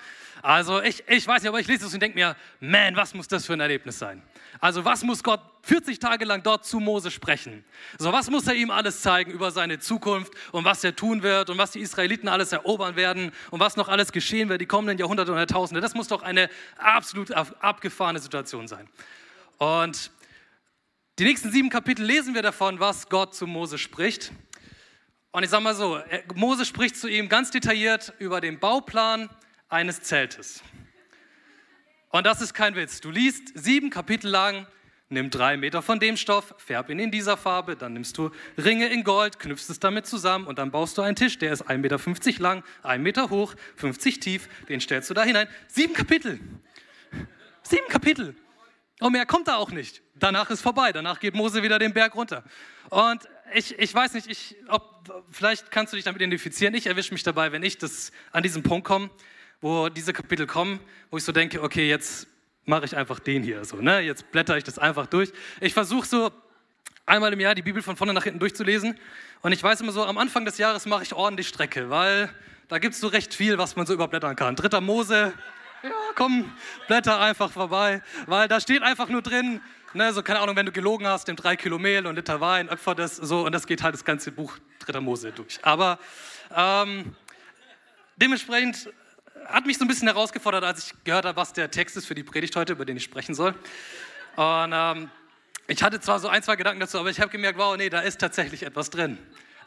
Also 0.42 0.82
ich, 0.82 1.04
ich 1.08 1.28
weiß 1.28 1.42
nicht, 1.42 1.50
aber 1.50 1.60
ich 1.60 1.68
lese 1.68 1.86
es 1.86 1.94
und 1.94 2.02
denke 2.02 2.18
mir, 2.18 2.36
man, 2.60 2.96
was 2.96 3.14
muss 3.14 3.28
das 3.28 3.46
für 3.46 3.54
ein 3.54 3.60
Erlebnis 3.60 4.00
sein? 4.00 4.24
Also 4.62 4.86
was 4.86 5.04
muss 5.04 5.24
Gott 5.24 5.42
40 5.64 6.00
Tage 6.00 6.26
lang 6.26 6.44
dort 6.44 6.66
zu 6.66 6.80
Mose 6.80 7.12
sprechen? 7.12 7.66
So 7.98 8.14
was 8.14 8.30
muss 8.30 8.48
er 8.48 8.56
ihm 8.56 8.72
alles 8.72 9.02
zeigen 9.02 9.32
über 9.32 9.52
seine 9.52 9.80
Zukunft 9.80 10.34
und 10.52 10.66
was 10.66 10.84
er 10.84 10.96
tun 10.96 11.24
wird 11.24 11.50
und 11.50 11.58
was 11.58 11.72
die 11.72 11.80
Israeliten 11.80 12.28
alles 12.28 12.52
erobern 12.52 12.96
werden 12.96 13.32
und 13.52 13.60
was 13.60 13.76
noch 13.76 13.90
alles 13.90 14.12
geschehen 14.12 14.50
wird 14.50 14.62
die 14.62 14.66
kommenden 14.66 14.98
Jahrhunderte 14.98 15.32
und 15.32 15.38
Jahrtausende. 15.38 15.82
Das 15.82 15.94
muss 15.94 16.08
doch 16.08 16.24
eine 16.24 16.50
absolut 16.78 17.32
abgefahrene 17.32 18.20
Situation 18.20 18.68
sein. 18.68 18.88
Und 19.58 20.12
die 21.20 21.26
nächsten 21.26 21.52
sieben 21.52 21.70
Kapitel 21.70 22.06
lesen 22.06 22.34
wir 22.34 22.42
davon, 22.42 22.80
was 22.80 23.10
Gott 23.10 23.36
zu 23.36 23.46
Mose 23.46 23.78
spricht. 23.78 24.32
Und 25.32 25.44
ich 25.44 25.50
sage 25.50 25.64
mal 25.64 25.76
so, 25.76 26.02
Mose 26.34 26.66
spricht 26.66 26.96
zu 26.96 27.10
ihm 27.10 27.28
ganz 27.28 27.52
detailliert 27.52 28.14
über 28.20 28.42
den 28.42 28.60
Bauplan, 28.60 29.30
eines 29.70 30.02
Zeltes. 30.02 30.64
Und 32.10 32.26
das 32.26 32.42
ist 32.42 32.54
kein 32.54 32.76
Witz. 32.76 33.02
Du 33.02 33.12
liest 33.12 33.52
sieben 33.54 33.92
Kapitel 33.92 34.30
lang, 34.30 34.66
nimm 35.10 35.30
drei 35.30 35.58
Meter 35.58 35.82
von 35.82 36.00
dem 36.00 36.18
Stoff, 36.18 36.56
färb 36.58 36.90
ihn 36.90 37.00
in 37.00 37.12
dieser 37.12 37.38
Farbe, 37.38 37.76
dann 37.76 37.94
nimmst 37.94 38.18
du 38.18 38.32
Ringe 38.58 38.88
in 38.88 39.04
Gold, 39.04 39.40
knüpfst 39.40 39.70
es 39.70 39.80
damit 39.80 40.08
zusammen 40.08 40.48
und 40.48 40.58
dann 40.58 40.72
baust 40.72 40.98
du 40.98 41.04
einen 41.04 41.16
Tisch, 41.16 41.38
der 41.38 41.54
ist 41.54 41.70
1,50 41.70 41.78
Meter 41.78 42.42
lang, 42.42 42.64
1 42.82 43.04
Meter 43.04 43.30
hoch, 43.30 43.54
50 43.76 44.20
tief, 44.20 44.50
den 44.68 44.82
stellst 44.82 45.10
du 45.10 45.14
da 45.14 45.24
hinein. 45.24 45.48
Sieben 45.68 45.94
Kapitel. 45.94 46.40
Sieben 47.62 47.88
Kapitel. 47.90 48.36
Und 49.00 49.14
mehr 49.14 49.26
kommt 49.26 49.48
da 49.48 49.56
auch 49.58 49.72
nicht. 49.72 50.02
Danach 50.16 50.50
ist 50.50 50.62
vorbei. 50.62 50.92
Danach 50.92 51.20
geht 51.20 51.34
Mose 51.34 51.64
wieder 51.64 51.80
den 51.80 51.94
Berg 51.94 52.16
runter. 52.16 52.44
Und 52.90 53.22
ich, 53.54 53.78
ich 53.80 53.94
weiß 53.94 54.14
nicht, 54.14 54.28
ich, 54.28 54.58
ob, 54.68 55.24
vielleicht 55.32 55.72
kannst 55.72 55.94
du 55.94 55.96
dich 55.96 56.04
damit 56.04 56.22
identifizieren. 56.22 56.74
Ich 56.74 56.88
erwische 56.88 57.14
mich 57.14 57.24
dabei, 57.24 57.52
wenn 57.54 57.64
ich 57.64 57.78
das, 57.78 58.12
an 58.32 58.44
diesen 58.44 58.62
Punkt 58.62 58.86
komme 58.86 59.10
wo 59.62 59.90
diese 59.90 60.14
Kapitel 60.14 60.48
kommen, 60.48 60.80
wo 61.12 61.18
ich 61.18 61.24
so 61.24 61.32
denke, 61.32 61.62
okay, 61.62 61.90
jetzt 61.90 62.28
mache 62.66 62.86
ich 62.86 62.96
einfach 62.96 63.20
den 63.20 63.44
hier 63.44 63.66
so, 63.66 63.78
ne? 63.78 64.00
Jetzt 64.00 64.32
blätter 64.32 64.58
ich 64.58 64.64
das 64.64 64.80
einfach 64.80 65.08
durch. 65.08 65.32
Ich 65.60 65.74
versuche 65.74 66.08
so 66.08 66.32
einmal 67.06 67.34
im 67.34 67.40
Jahr 67.40 67.56
die 67.56 67.62
Bibel 67.62 67.82
von 67.82 67.98
vorne 67.98 68.14
nach 68.14 68.24
hinten 68.24 68.40
durchzulesen 68.40 68.98
und 69.42 69.52
ich 69.52 69.62
weiß 69.62 69.82
immer 69.82 69.92
so, 69.92 70.06
am 70.06 70.18
Anfang 70.18 70.46
des 70.46 70.58
Jahres 70.58 70.86
mache 70.86 71.04
ich 71.04 71.14
ordentlich 71.14 71.48
Strecke, 71.48 71.90
weil 71.90 72.30
da 72.68 72.78
gibt 72.78 72.94
es 72.94 73.02
so 73.02 73.08
recht 73.08 73.34
viel, 73.34 73.58
was 73.58 73.76
man 73.76 73.88
so 73.88 73.94
überblättern 73.94 74.36
kann. 74.36 74.56
Dritter 74.56 74.80
Mose, 74.80 75.34
ja, 75.82 75.90
komm, 76.16 76.52
blätter 76.88 77.20
einfach 77.20 77.52
vorbei, 77.52 78.04
weil 78.28 78.48
da 78.48 78.60
steht 78.60 78.84
einfach 78.84 79.10
nur 79.10 79.24
drin, 79.24 79.62
ne, 79.94 80.14
so 80.14 80.22
keine 80.22 80.40
Ahnung, 80.40 80.56
wenn 80.56 80.68
du 80.68 80.72
gelogen 80.72 81.08
hast, 81.08 81.28
nimm 81.28 81.36
drei 81.36 81.56
Kilo 81.56 81.80
Mehl 81.80 82.06
und 82.06 82.16
Liter 82.16 82.40
Wein, 82.40 82.70
opfer 82.70 82.94
das, 82.94 83.16
so 83.16 83.46
und 83.46 83.54
das 83.54 83.66
geht 83.66 83.82
halt 83.82 83.96
das 83.96 84.06
ganze 84.06 84.32
Buch 84.32 84.58
Dritter 84.78 85.02
Mose 85.02 85.32
durch. 85.32 85.60
Aber 85.64 85.98
ähm, 86.56 87.16
dementsprechend 88.18 88.90
hat 89.46 89.66
mich 89.66 89.78
so 89.78 89.86
ein 89.86 89.88
bisschen 89.88 90.08
herausgefordert, 90.08 90.64
als 90.64 90.86
ich 90.86 91.04
gehört 91.04 91.26
habe, 91.26 91.36
was 91.36 91.54
der 91.54 91.72
Text 91.72 91.98
ist 91.98 92.06
für 92.06 92.16
die 92.16 92.24
Predigt 92.24 92.56
heute, 92.56 92.74
über 92.74 92.86
den 92.86 92.98
ich 92.98 93.04
sprechen 93.04 93.36
soll. 93.36 93.56
Und 94.36 94.72
ähm, 94.74 95.10
ich 95.68 95.84
hatte 95.84 96.00
zwar 96.00 96.20
so 96.20 96.28
ein, 96.28 96.42
zwei 96.44 96.56
Gedanken 96.56 96.80
dazu, 96.80 96.98
aber 96.98 97.10
ich 97.10 97.20
habe 97.20 97.32
gemerkt, 97.32 97.60
wow, 97.60 97.78
nee, 97.78 97.90
da 97.90 98.00
ist 98.00 98.20
tatsächlich 98.20 98.64
etwas 98.64 98.90
drin. 98.90 99.18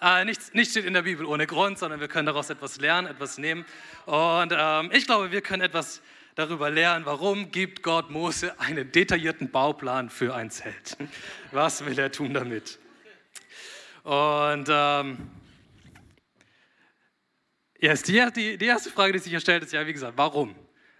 Äh, 0.00 0.24
nichts, 0.24 0.52
nichts 0.52 0.72
steht 0.72 0.84
in 0.84 0.94
der 0.94 1.02
Bibel 1.02 1.24
ohne 1.26 1.46
Grund, 1.46 1.78
sondern 1.78 2.00
wir 2.00 2.08
können 2.08 2.26
daraus 2.26 2.50
etwas 2.50 2.80
lernen, 2.80 3.06
etwas 3.06 3.38
nehmen. 3.38 3.64
Und 4.06 4.52
ähm, 4.56 4.90
ich 4.92 5.06
glaube, 5.06 5.30
wir 5.30 5.42
können 5.42 5.62
etwas 5.62 6.02
darüber 6.34 6.70
lernen, 6.70 7.04
warum 7.06 7.50
gibt 7.52 7.82
Gott 7.82 8.10
Mose 8.10 8.58
einen 8.58 8.90
detaillierten 8.90 9.50
Bauplan 9.50 10.10
für 10.10 10.34
ein 10.34 10.50
Zelt. 10.50 10.96
Was 11.52 11.84
will 11.84 11.98
er 11.98 12.10
tun 12.10 12.34
damit? 12.34 12.78
Und 14.02 14.68
ähm, 14.68 15.30
Yes, 17.82 18.04
die, 18.04 18.24
die, 18.36 18.56
die 18.56 18.66
erste 18.66 18.90
Frage, 18.90 19.12
die 19.12 19.18
sich 19.18 19.30
hier 19.30 19.40
stellt, 19.40 19.64
ist 19.64 19.72
ja, 19.72 19.84
wie 19.84 19.92
gesagt, 19.92 20.12
warum? 20.14 20.54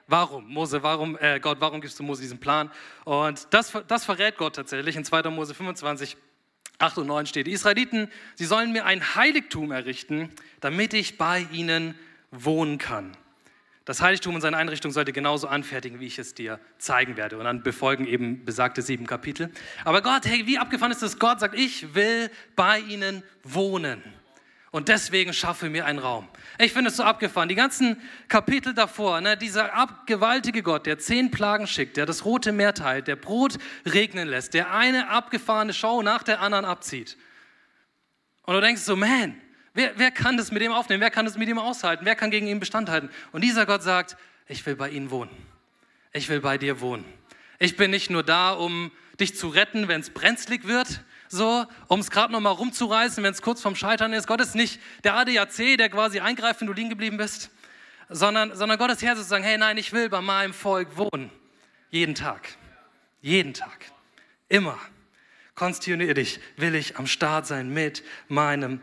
Warum, 0.08 0.52
Mose, 0.52 0.82
warum, 0.82 1.16
äh, 1.20 1.38
Gott, 1.38 1.60
warum 1.60 1.80
gibst 1.80 1.96
du 2.00 2.02
Mose 2.02 2.22
diesen 2.22 2.40
Plan? 2.40 2.72
Und 3.04 3.46
das, 3.54 3.72
das 3.86 4.04
verrät 4.04 4.36
Gott 4.36 4.56
tatsächlich. 4.56 4.96
In 4.96 5.04
2. 5.04 5.30
Mose 5.30 5.54
25, 5.54 6.16
8 6.78 6.98
und 6.98 7.06
9 7.06 7.26
steht, 7.26 7.46
die 7.46 7.52
Israeliten, 7.52 8.10
sie 8.34 8.46
sollen 8.46 8.72
mir 8.72 8.84
ein 8.84 9.14
Heiligtum 9.14 9.70
errichten, 9.70 10.30
damit 10.58 10.92
ich 10.92 11.18
bei 11.18 11.46
ihnen 11.52 11.94
wohnen 12.32 12.78
kann. 12.78 13.16
Das 13.84 14.02
Heiligtum 14.02 14.34
und 14.34 14.40
seine 14.40 14.56
Einrichtung 14.56 14.90
sollte 14.90 15.12
genauso 15.12 15.46
anfertigen, 15.46 16.00
wie 16.00 16.06
ich 16.06 16.18
es 16.18 16.34
dir 16.34 16.58
zeigen 16.78 17.16
werde. 17.16 17.38
Und 17.38 17.44
dann 17.44 17.62
befolgen 17.62 18.08
eben 18.08 18.44
besagte 18.44 18.82
sieben 18.82 19.06
Kapitel. 19.06 19.52
Aber 19.84 20.02
Gott, 20.02 20.26
hey, 20.26 20.48
wie 20.48 20.58
abgefahren 20.58 20.90
ist 20.90 21.02
das? 21.02 21.20
Gott 21.20 21.38
sagt, 21.38 21.56
ich 21.56 21.94
will 21.94 22.28
bei 22.56 22.80
ihnen 22.80 23.22
wohnen. 23.44 24.02
Und 24.72 24.88
deswegen 24.88 25.34
schaffe 25.34 25.68
mir 25.68 25.84
einen 25.84 25.98
Raum. 25.98 26.26
Ich 26.58 26.72
finde 26.72 26.88
es 26.88 26.96
so 26.96 27.02
abgefahren. 27.02 27.50
Die 27.50 27.54
ganzen 27.54 28.00
Kapitel 28.28 28.72
davor, 28.72 29.20
ne, 29.20 29.36
dieser 29.36 29.70
gewaltige 30.06 30.62
Gott, 30.62 30.86
der 30.86 30.98
zehn 30.98 31.30
Plagen 31.30 31.66
schickt, 31.66 31.98
der 31.98 32.06
das 32.06 32.24
Rote 32.24 32.52
Meer 32.52 32.72
teilt, 32.72 33.06
der 33.06 33.16
Brot 33.16 33.58
regnen 33.84 34.28
lässt, 34.28 34.54
der 34.54 34.72
eine 34.72 35.10
abgefahrene 35.10 35.74
Show 35.74 36.00
nach 36.00 36.22
der 36.22 36.40
anderen 36.40 36.64
abzieht. 36.64 37.18
Und 38.44 38.54
du 38.54 38.62
denkst 38.62 38.80
so, 38.80 38.96
man, 38.96 39.36
wer, 39.74 39.92
wer 39.96 40.10
kann 40.10 40.38
das 40.38 40.50
mit 40.50 40.62
dem 40.62 40.72
aufnehmen? 40.72 41.02
Wer 41.02 41.10
kann 41.10 41.26
das 41.26 41.36
mit 41.36 41.50
ihm 41.50 41.58
aushalten? 41.58 42.06
Wer 42.06 42.14
kann 42.14 42.30
gegen 42.30 42.46
ihn 42.46 42.58
Bestand 42.58 42.88
halten? 42.88 43.10
Und 43.32 43.44
dieser 43.44 43.66
Gott 43.66 43.82
sagt, 43.82 44.16
ich 44.48 44.64
will 44.64 44.74
bei 44.74 44.88
ihnen 44.88 45.10
wohnen. 45.10 45.30
Ich 46.14 46.30
will 46.30 46.40
bei 46.40 46.56
dir 46.56 46.80
wohnen. 46.80 47.04
Ich 47.58 47.76
bin 47.76 47.90
nicht 47.90 48.08
nur 48.08 48.22
da, 48.22 48.52
um 48.52 48.90
dich 49.20 49.36
zu 49.36 49.48
retten, 49.48 49.88
wenn 49.88 50.00
es 50.00 50.08
brenzlig 50.08 50.66
wird, 50.66 51.02
so, 51.32 51.66
um 51.88 51.98
es 51.98 52.10
gerade 52.10 52.30
noch 52.30 52.40
mal 52.40 52.50
rumzureißen, 52.50 53.24
wenn 53.24 53.32
es 53.32 53.40
kurz 53.40 53.62
vorm 53.62 53.74
Scheitern 53.74 54.12
ist. 54.12 54.26
Gott 54.26 54.40
ist 54.42 54.54
nicht 54.54 54.78
der 55.02 55.14
ADAC, 55.14 55.78
der 55.78 55.88
quasi 55.88 56.20
eingreift, 56.20 56.60
wenn 56.60 56.68
du 56.68 56.74
liegen 56.74 56.90
geblieben 56.90 57.16
bist, 57.16 57.50
sondern, 58.10 58.54
sondern 58.54 58.78
Gott 58.78 58.90
ist 58.90 59.02
Herr 59.02 59.16
zu 59.16 59.22
sagen, 59.22 59.42
hey, 59.42 59.56
nein, 59.56 59.78
ich 59.78 59.94
will 59.94 60.10
bei 60.10 60.20
meinem 60.20 60.52
Volk 60.52 60.96
wohnen. 60.96 61.30
Jeden 61.90 62.14
Tag. 62.14 62.50
Jeden 63.22 63.54
Tag. 63.54 63.86
Immer. 64.48 64.78
Kontinuierlich 65.54 66.38
will 66.56 66.74
ich 66.74 66.98
am 66.98 67.06
Start 67.06 67.46
sein 67.46 67.70
mit 67.70 68.04
meinem 68.28 68.82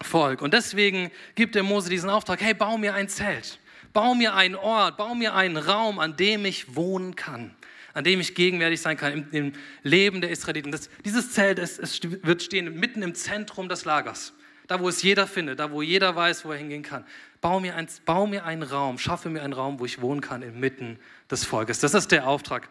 Volk. 0.00 0.40
Und 0.40 0.54
deswegen 0.54 1.10
gibt 1.34 1.56
der 1.56 1.64
Mose 1.64 1.90
diesen 1.90 2.10
Auftrag, 2.10 2.40
hey, 2.40 2.54
bau 2.54 2.78
mir 2.78 2.94
ein 2.94 3.08
Zelt. 3.08 3.58
Bau 3.92 4.14
mir 4.14 4.34
einen 4.34 4.54
Ort, 4.54 4.98
bau 4.98 5.16
mir 5.16 5.34
einen 5.34 5.56
Raum, 5.56 5.98
an 5.98 6.16
dem 6.16 6.44
ich 6.44 6.76
wohnen 6.76 7.16
kann 7.16 7.56
an 7.98 8.04
dem 8.04 8.20
ich 8.20 8.36
gegenwärtig 8.36 8.80
sein 8.80 8.96
kann 8.96 9.12
im, 9.12 9.26
im 9.32 9.52
Leben 9.82 10.20
der 10.20 10.30
Israeliten. 10.30 10.70
Das, 10.70 10.88
dieses 11.04 11.32
Zelt 11.32 11.58
es, 11.58 11.80
es 11.80 12.00
wird 12.04 12.44
stehen 12.44 12.78
mitten 12.78 13.02
im 13.02 13.12
Zentrum 13.16 13.68
des 13.68 13.84
Lagers, 13.84 14.34
da 14.68 14.78
wo 14.78 14.88
es 14.88 15.02
jeder 15.02 15.26
findet, 15.26 15.58
da 15.58 15.72
wo 15.72 15.82
jeder 15.82 16.14
weiß, 16.14 16.44
wo 16.44 16.52
er 16.52 16.58
hingehen 16.58 16.84
kann. 16.84 17.04
Bau 17.40 17.58
mir, 17.58 17.74
ein, 17.74 17.88
bau 18.04 18.28
mir 18.28 18.44
einen 18.44 18.62
Raum, 18.62 18.98
schaffe 18.98 19.30
mir 19.30 19.42
einen 19.42 19.52
Raum, 19.52 19.80
wo 19.80 19.84
ich 19.84 20.00
wohnen 20.00 20.20
kann 20.20 20.42
inmitten 20.42 21.00
des 21.28 21.44
Volkes. 21.44 21.80
Das 21.80 21.92
ist 21.92 22.12
der 22.12 22.28
Auftrag, 22.28 22.68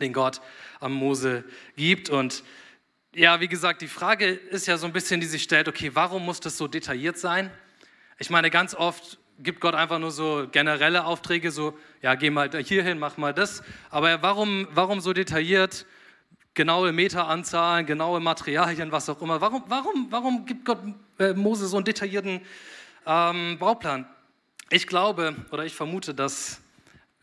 den 0.00 0.14
Gott 0.14 0.40
am 0.80 0.94
Mose 0.94 1.44
gibt. 1.76 2.08
Und 2.08 2.42
ja, 3.14 3.40
wie 3.40 3.48
gesagt, 3.48 3.82
die 3.82 3.86
Frage 3.86 4.28
ist 4.28 4.66
ja 4.66 4.78
so 4.78 4.86
ein 4.86 4.94
bisschen, 4.94 5.20
die 5.20 5.26
sich 5.26 5.42
stellt, 5.42 5.68
okay, 5.68 5.90
warum 5.92 6.24
muss 6.24 6.40
das 6.40 6.56
so 6.56 6.68
detailliert 6.68 7.18
sein? 7.18 7.50
Ich 8.18 8.30
meine, 8.30 8.48
ganz 8.48 8.74
oft 8.74 9.18
gibt 9.38 9.60
Gott 9.60 9.74
einfach 9.74 9.98
nur 9.98 10.10
so 10.10 10.46
generelle 10.50 11.04
Aufträge, 11.04 11.50
so, 11.50 11.78
ja, 12.02 12.14
geh 12.14 12.30
mal 12.30 12.50
hierhin, 12.62 12.98
mach 12.98 13.16
mal 13.16 13.34
das. 13.34 13.62
Aber 13.90 14.22
warum, 14.22 14.68
warum 14.72 15.00
so 15.00 15.12
detailliert? 15.12 15.86
Genaue 16.54 16.92
Meteranzahlen, 16.92 17.84
genaue 17.84 18.20
Materialien, 18.20 18.92
was 18.92 19.08
auch 19.08 19.20
immer. 19.20 19.40
Warum, 19.40 19.64
warum, 19.66 20.06
warum 20.10 20.46
gibt 20.46 20.64
Gott 20.64 20.78
äh, 21.18 21.32
Mose 21.32 21.66
so 21.66 21.76
einen 21.76 21.84
detaillierten 21.84 22.40
ähm, 23.06 23.58
Bauplan? 23.58 24.06
Ich 24.70 24.86
glaube 24.86 25.34
oder 25.50 25.64
ich 25.64 25.74
vermute, 25.74 26.14
dass 26.14 26.60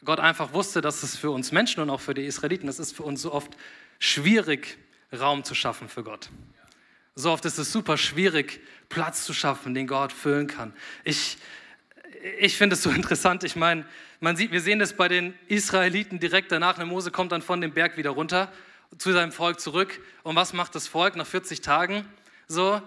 Gott 0.03 0.19
einfach 0.19 0.53
wusste, 0.53 0.81
dass 0.81 1.03
es 1.03 1.15
für 1.15 1.31
uns 1.31 1.51
Menschen 1.51 1.81
und 1.81 1.89
auch 1.89 2.01
für 2.01 2.13
die 2.13 2.25
Israeliten, 2.25 2.67
das 2.67 2.79
ist 2.79 2.95
für 2.95 3.03
uns 3.03 3.21
so 3.21 3.31
oft 3.31 3.55
schwierig, 3.99 4.77
Raum 5.17 5.43
zu 5.43 5.55
schaffen 5.55 5.89
für 5.89 6.03
Gott. 6.03 6.29
So 7.15 7.31
oft 7.31 7.45
ist 7.45 7.57
es 7.57 7.71
super 7.71 7.97
schwierig, 7.97 8.61
Platz 8.89 9.25
zu 9.25 9.33
schaffen, 9.33 9.73
den 9.73 9.87
Gott 9.87 10.13
füllen 10.13 10.47
kann. 10.47 10.73
Ich, 11.03 11.37
ich 12.39 12.57
finde 12.57 12.75
es 12.75 12.83
so 12.83 12.89
interessant. 12.91 13.43
Ich 13.43 13.55
meine, 13.55 13.85
man 14.19 14.35
sieht, 14.35 14.51
wir 14.51 14.61
sehen 14.61 14.79
das 14.79 14.93
bei 14.93 15.07
den 15.07 15.33
Israeliten 15.47 16.19
direkt 16.19 16.51
danach. 16.51 16.75
Der 16.75 16.85
Mose 16.85 17.11
kommt 17.11 17.31
dann 17.31 17.41
von 17.41 17.61
dem 17.61 17.71
Berg 17.73 17.97
wieder 17.97 18.11
runter 18.11 18.51
zu 18.97 19.11
seinem 19.11 19.31
Volk 19.31 19.59
zurück. 19.59 19.99
Und 20.23 20.35
was 20.35 20.53
macht 20.53 20.75
das 20.75 20.87
Volk 20.87 21.15
nach 21.15 21.27
40 21.27 21.61
Tagen? 21.61 22.05
So, 22.47 22.81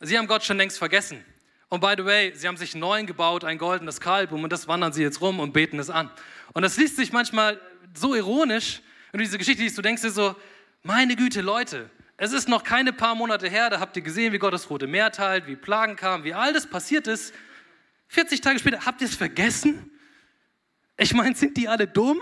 sie 0.00 0.18
haben 0.18 0.26
Gott 0.26 0.44
schon 0.44 0.56
längst 0.56 0.78
vergessen. 0.78 1.24
Und 1.68 1.80
by 1.80 1.94
the 1.96 2.04
way, 2.04 2.32
sie 2.34 2.46
haben 2.46 2.56
sich 2.56 2.74
einen 2.74 2.82
neuen 2.82 3.06
gebaut, 3.06 3.42
ein 3.42 3.58
goldenes 3.58 4.00
Kalb, 4.00 4.30
und 4.30 4.48
das 4.52 4.68
wandern 4.68 4.92
sie 4.92 5.02
jetzt 5.02 5.20
rum 5.20 5.40
und 5.40 5.52
beten 5.52 5.80
es 5.80 5.90
an. 5.90 6.10
Und 6.52 6.62
das 6.62 6.76
liest 6.76 6.96
sich 6.96 7.12
manchmal 7.12 7.60
so 7.92 8.14
ironisch, 8.14 8.82
wenn 9.10 9.18
du 9.18 9.24
diese 9.24 9.38
Geschichte 9.38 9.62
liest, 9.62 9.76
du 9.76 9.82
denkst 9.82 10.02
dir 10.02 10.10
so, 10.10 10.36
meine 10.84 11.16
Güte, 11.16 11.40
Leute, 11.40 11.90
es 12.18 12.32
ist 12.32 12.48
noch 12.48 12.62
keine 12.62 12.92
paar 12.92 13.14
Monate 13.16 13.48
her, 13.48 13.68
da 13.68 13.80
habt 13.80 13.96
ihr 13.96 14.02
gesehen, 14.02 14.32
wie 14.32 14.38
Gott 14.38 14.54
das 14.54 14.70
Rote 14.70 14.86
Meer 14.86 15.10
teilt, 15.10 15.48
wie 15.48 15.56
Plagen 15.56 15.96
kamen, 15.96 16.22
wie 16.22 16.34
all 16.34 16.52
das 16.52 16.66
passiert 16.66 17.08
ist. 17.08 17.34
40 18.08 18.40
Tage 18.40 18.58
später, 18.58 18.84
habt 18.86 19.00
ihr 19.00 19.08
es 19.08 19.16
vergessen? 19.16 19.90
Ich 20.96 21.12
meine, 21.14 21.34
sind 21.34 21.56
die 21.56 21.68
alle 21.68 21.86
dumm? 21.86 22.20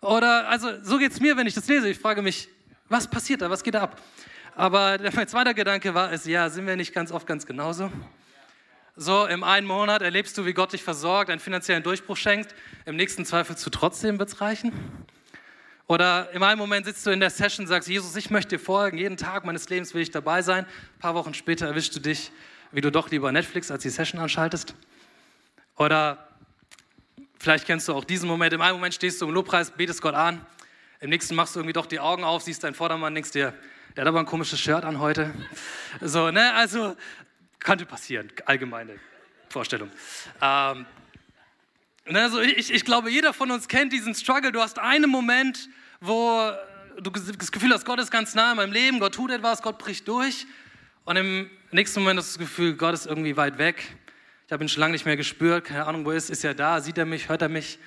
Oder, 0.00 0.48
also, 0.48 0.82
so 0.82 0.98
geht 0.98 1.12
es 1.12 1.20
mir, 1.20 1.36
wenn 1.36 1.46
ich 1.46 1.54
das 1.54 1.68
lese. 1.68 1.88
Ich 1.88 1.98
frage 1.98 2.22
mich, 2.22 2.48
was 2.88 3.08
passiert 3.08 3.42
da? 3.42 3.50
Was 3.50 3.62
geht 3.62 3.74
da 3.74 3.82
ab? 3.82 4.00
Aber 4.54 4.98
mein 5.14 5.28
zweiter 5.28 5.54
Gedanke 5.54 5.94
war 5.94 6.12
es, 6.12 6.24
ja, 6.26 6.50
sind 6.50 6.66
wir 6.66 6.76
nicht 6.76 6.92
ganz 6.92 7.12
oft 7.12 7.26
ganz 7.26 7.46
genauso? 7.46 7.90
So, 8.96 9.26
im 9.26 9.44
einen 9.44 9.66
Monat 9.66 10.02
erlebst 10.02 10.36
du, 10.36 10.44
wie 10.44 10.52
Gott 10.52 10.72
dich 10.72 10.82
versorgt, 10.82 11.30
einen 11.30 11.40
finanziellen 11.40 11.82
Durchbruch 11.82 12.16
schenkt. 12.16 12.54
Im 12.84 12.96
nächsten 12.96 13.24
zweifelst 13.24 13.64
du 13.64 13.70
trotzdem, 13.70 14.18
wird 14.18 14.28
es 14.28 14.40
reichen? 14.40 14.72
Oder 15.86 16.30
im 16.32 16.42
einen 16.42 16.58
Moment 16.58 16.86
sitzt 16.86 17.06
du 17.06 17.10
in 17.10 17.20
der 17.20 17.30
Session 17.30 17.66
sagst, 17.66 17.88
Jesus, 17.88 18.14
ich 18.16 18.30
möchte 18.30 18.56
dir 18.56 18.62
folgen, 18.62 18.98
jeden 18.98 19.16
Tag 19.16 19.44
meines 19.44 19.68
Lebens 19.68 19.94
will 19.94 20.02
ich 20.02 20.10
dabei 20.10 20.42
sein. 20.42 20.64
Ein 20.64 20.98
paar 20.98 21.14
Wochen 21.14 21.34
später 21.34 21.66
erwischst 21.66 21.96
du 21.96 22.00
dich, 22.00 22.30
wie 22.72 22.80
du 22.80 22.90
doch 22.90 23.10
lieber 23.10 23.32
Netflix 23.32 23.70
als 23.70 23.82
die 23.82 23.88
Session 23.88 24.20
anschaltest. 24.20 24.74
Oder 25.80 26.28
vielleicht 27.38 27.66
kennst 27.66 27.88
du 27.88 27.94
auch 27.94 28.04
diesen 28.04 28.28
Moment. 28.28 28.52
Im 28.52 28.60
einen 28.60 28.74
Moment 28.74 28.92
stehst 28.92 29.18
du 29.22 29.26
im 29.26 29.32
Lobpreis, 29.32 29.70
betest 29.70 30.02
Gott 30.02 30.14
an. 30.14 30.44
Im 31.00 31.08
nächsten 31.08 31.34
machst 31.34 31.54
du 31.54 31.60
irgendwie 31.60 31.72
doch 31.72 31.86
die 31.86 31.98
Augen 31.98 32.22
auf, 32.22 32.42
siehst 32.42 32.62
deinen 32.62 32.74
Vordermann, 32.74 33.14
denkst 33.14 33.30
dir, 33.30 33.54
der 33.96 34.02
hat 34.02 34.08
aber 34.08 34.18
ein 34.20 34.26
komisches 34.26 34.60
Shirt 34.60 34.84
an 34.84 35.00
heute. 35.00 35.32
So, 36.02 36.30
ne? 36.30 36.52
Also, 36.52 36.94
könnte 37.60 37.86
passieren, 37.86 38.30
allgemeine 38.44 39.00
Vorstellung. 39.48 39.90
Ähm, 40.42 40.84
also 42.12 42.40
ich, 42.40 42.72
ich 42.72 42.84
glaube, 42.84 43.10
jeder 43.10 43.32
von 43.32 43.50
uns 43.50 43.66
kennt 43.66 43.94
diesen 43.94 44.14
Struggle. 44.14 44.52
Du 44.52 44.60
hast 44.60 44.78
einen 44.78 45.10
Moment, 45.10 45.70
wo 46.00 46.52
du 47.00 47.10
das 47.10 47.50
Gefühl 47.50 47.72
hast, 47.72 47.86
Gott 47.86 48.00
ist 48.00 48.10
ganz 48.10 48.34
nah 48.34 48.50
in 48.50 48.58
meinem 48.58 48.72
Leben, 48.72 49.00
Gott 49.00 49.14
tut 49.14 49.30
etwas, 49.30 49.62
Gott 49.62 49.78
bricht 49.78 50.06
durch. 50.06 50.46
Und 51.04 51.16
im 51.16 51.50
nächsten 51.72 52.00
Moment 52.00 52.18
hast 52.18 52.36
du 52.36 52.38
das 52.38 52.48
Gefühl, 52.48 52.74
Gott 52.74 52.92
ist 52.92 53.06
irgendwie 53.06 53.36
weit 53.36 53.56
weg. 53.56 53.96
Ich 54.50 54.52
habe 54.52 54.64
ihn 54.64 54.68
schon 54.68 54.80
lange 54.80 54.94
nicht 54.94 55.06
mehr 55.06 55.16
gespürt, 55.16 55.66
keine 55.66 55.86
Ahnung, 55.86 56.04
wo 56.04 56.10
er 56.10 56.16
ist. 56.16 56.28
Ist 56.28 56.42
er 56.42 56.54
da? 56.54 56.80
Sieht 56.80 56.98
er 56.98 57.06
mich? 57.06 57.28
Hört 57.28 57.40
er 57.40 57.48
mich? 57.48 57.78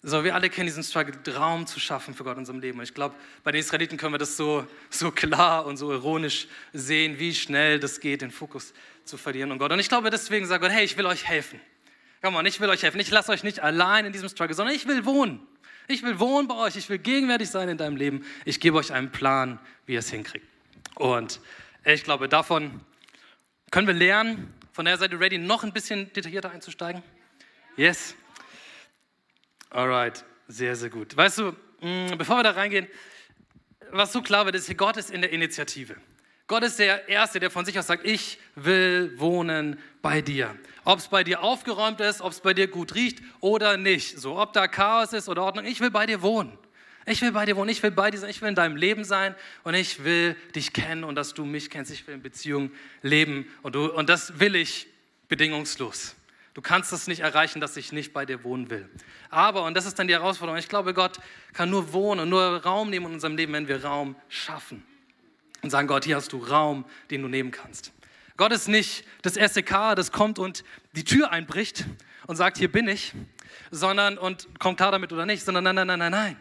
So, 0.00 0.22
wir 0.22 0.36
alle 0.36 0.48
kennen 0.48 0.68
diesen 0.68 0.84
Struggle, 0.84 1.12
Raum 1.34 1.66
zu 1.66 1.80
schaffen 1.80 2.14
für 2.14 2.22
Gott 2.22 2.34
in 2.34 2.38
unserem 2.38 2.60
Leben. 2.60 2.78
Und 2.78 2.84
ich 2.84 2.94
glaube, 2.94 3.16
bei 3.42 3.50
den 3.50 3.58
Israeliten 3.58 3.96
können 3.96 4.14
wir 4.14 4.18
das 4.18 4.36
so, 4.36 4.64
so 4.90 5.10
klar 5.10 5.66
und 5.66 5.76
so 5.76 5.90
ironisch 5.90 6.46
sehen, 6.72 7.18
wie 7.18 7.34
schnell 7.34 7.80
das 7.80 7.98
geht, 7.98 8.22
den 8.22 8.30
Fokus 8.30 8.74
zu 9.04 9.16
verlieren 9.16 9.50
und 9.50 9.58
Gott. 9.58 9.72
Und 9.72 9.80
ich 9.80 9.88
glaube, 9.88 10.08
deswegen 10.08 10.46
sagt 10.46 10.62
Gott, 10.62 10.70
hey, 10.70 10.84
ich 10.84 10.96
will 10.96 11.06
euch 11.06 11.26
helfen. 11.26 11.60
Komm 12.22 12.36
on, 12.36 12.46
ich 12.46 12.60
will 12.60 12.68
euch 12.68 12.84
helfen. 12.84 13.00
Ich 13.00 13.10
lasse 13.10 13.32
euch 13.32 13.42
nicht 13.42 13.58
allein 13.58 14.06
in 14.06 14.12
diesem 14.12 14.28
Struggle, 14.28 14.54
sondern 14.54 14.76
ich 14.76 14.86
will 14.86 15.04
wohnen. 15.04 15.44
Ich 15.88 16.04
will 16.04 16.20
wohnen 16.20 16.46
bei 16.46 16.54
euch. 16.54 16.76
Ich 16.76 16.88
will 16.88 16.98
gegenwärtig 16.98 17.50
sein 17.50 17.68
in 17.68 17.76
deinem 17.76 17.96
Leben. 17.96 18.24
Ich 18.44 18.60
gebe 18.60 18.76
euch 18.76 18.92
einen 18.92 19.10
Plan, 19.10 19.58
wie 19.86 19.94
ihr 19.94 19.98
es 19.98 20.10
hinkriegt. 20.10 20.46
Und 20.94 21.40
ich 21.84 22.04
glaube, 22.04 22.28
davon 22.28 22.82
können 23.72 23.88
wir 23.88 23.94
lernen, 23.94 24.54
von 24.74 24.84
der 24.86 24.98
Seite 24.98 25.18
ready, 25.20 25.38
noch 25.38 25.62
ein 25.62 25.72
bisschen 25.72 26.12
detaillierter 26.12 26.50
einzusteigen? 26.50 27.00
Yes? 27.76 28.16
Alright, 29.70 30.24
sehr, 30.48 30.74
sehr 30.74 30.90
gut. 30.90 31.16
Weißt 31.16 31.38
du, 31.38 31.52
mm, 31.80 32.18
bevor 32.18 32.38
wir 32.38 32.42
da 32.42 32.50
reingehen, 32.50 32.88
was 33.92 34.12
so 34.12 34.20
klar 34.20 34.46
wird, 34.46 34.56
ist, 34.56 34.76
Gott 34.76 34.96
ist 34.96 35.12
in 35.12 35.20
der 35.20 35.30
Initiative. 35.30 35.94
Gott 36.48 36.64
ist 36.64 36.80
der 36.80 37.08
Erste, 37.08 37.38
der 37.38 37.50
von 37.50 37.64
sich 37.64 37.78
aus 37.78 37.86
sagt, 37.86 38.04
ich 38.04 38.40
will 38.56 39.14
wohnen 39.16 39.78
bei 40.02 40.20
dir. 40.20 40.58
Ob 40.84 40.98
es 40.98 41.06
bei 41.06 41.22
dir 41.22 41.42
aufgeräumt 41.42 42.00
ist, 42.00 42.20
ob 42.20 42.32
es 42.32 42.40
bei 42.40 42.52
dir 42.52 42.66
gut 42.66 42.96
riecht 42.96 43.22
oder 43.38 43.76
nicht. 43.76 44.18
So, 44.18 44.40
ob 44.40 44.54
da 44.54 44.66
Chaos 44.66 45.12
ist 45.12 45.28
oder 45.28 45.44
Ordnung, 45.44 45.66
ich 45.66 45.78
will 45.78 45.92
bei 45.92 46.04
dir 46.04 46.20
wohnen. 46.20 46.58
Ich 47.06 47.20
will 47.20 47.32
bei 47.32 47.44
dir 47.44 47.56
wohnen, 47.56 47.68
ich 47.68 47.82
will 47.82 47.90
bei 47.90 48.10
dir 48.10 48.18
sein, 48.18 48.30
ich 48.30 48.40
will 48.40 48.48
in 48.48 48.54
deinem 48.54 48.76
Leben 48.76 49.04
sein 49.04 49.34
und 49.62 49.74
ich 49.74 50.04
will 50.04 50.36
dich 50.54 50.72
kennen 50.72 51.04
und 51.04 51.16
dass 51.16 51.34
du 51.34 51.44
mich 51.44 51.68
kennst. 51.68 51.90
Ich 51.90 52.06
will 52.06 52.14
in 52.14 52.22
Beziehung 52.22 52.70
leben 53.02 53.46
und, 53.62 53.74
du, 53.74 53.92
und 53.92 54.08
das 54.08 54.40
will 54.40 54.56
ich 54.56 54.86
bedingungslos. 55.28 56.16
Du 56.54 56.62
kannst 56.62 56.92
es 56.92 57.06
nicht 57.06 57.20
erreichen, 57.20 57.60
dass 57.60 57.76
ich 57.76 57.92
nicht 57.92 58.12
bei 58.12 58.24
dir 58.24 58.44
wohnen 58.44 58.70
will. 58.70 58.88
Aber, 59.28 59.64
und 59.64 59.74
das 59.74 59.86
ist 59.86 59.98
dann 59.98 60.06
die 60.06 60.14
Herausforderung, 60.14 60.58
ich 60.58 60.68
glaube, 60.68 60.94
Gott 60.94 61.18
kann 61.52 61.68
nur 61.68 61.92
wohnen 61.92 62.20
und 62.20 62.28
nur 62.28 62.62
Raum 62.62 62.90
nehmen 62.90 63.06
in 63.06 63.14
unserem 63.14 63.36
Leben, 63.36 63.52
wenn 63.52 63.68
wir 63.68 63.84
Raum 63.84 64.14
schaffen. 64.28 64.84
Und 65.62 65.70
sagen, 65.70 65.88
Gott, 65.88 66.04
hier 66.04 66.16
hast 66.16 66.32
du 66.32 66.38
Raum, 66.38 66.84
den 67.10 67.22
du 67.22 67.28
nehmen 67.28 67.50
kannst. 67.50 67.92
Gott 68.36 68.52
ist 68.52 68.68
nicht 68.68 69.04
das 69.22 69.34
SEK, 69.34 69.94
das 69.96 70.12
kommt 70.12 70.38
und 70.38 70.64
die 70.92 71.04
Tür 71.04 71.32
einbricht 71.32 71.84
und 72.26 72.36
sagt, 72.36 72.58
hier 72.58 72.70
bin 72.70 72.88
ich, 72.88 73.12
sondern, 73.70 74.16
und 74.16 74.48
kommt 74.58 74.76
klar 74.76 74.92
damit 74.92 75.12
oder 75.12 75.26
nicht, 75.26 75.44
sondern 75.44 75.64
nein, 75.64 75.74
nein, 75.74 75.86
nein, 75.86 75.98
nein, 75.98 76.12
nein. 76.12 76.36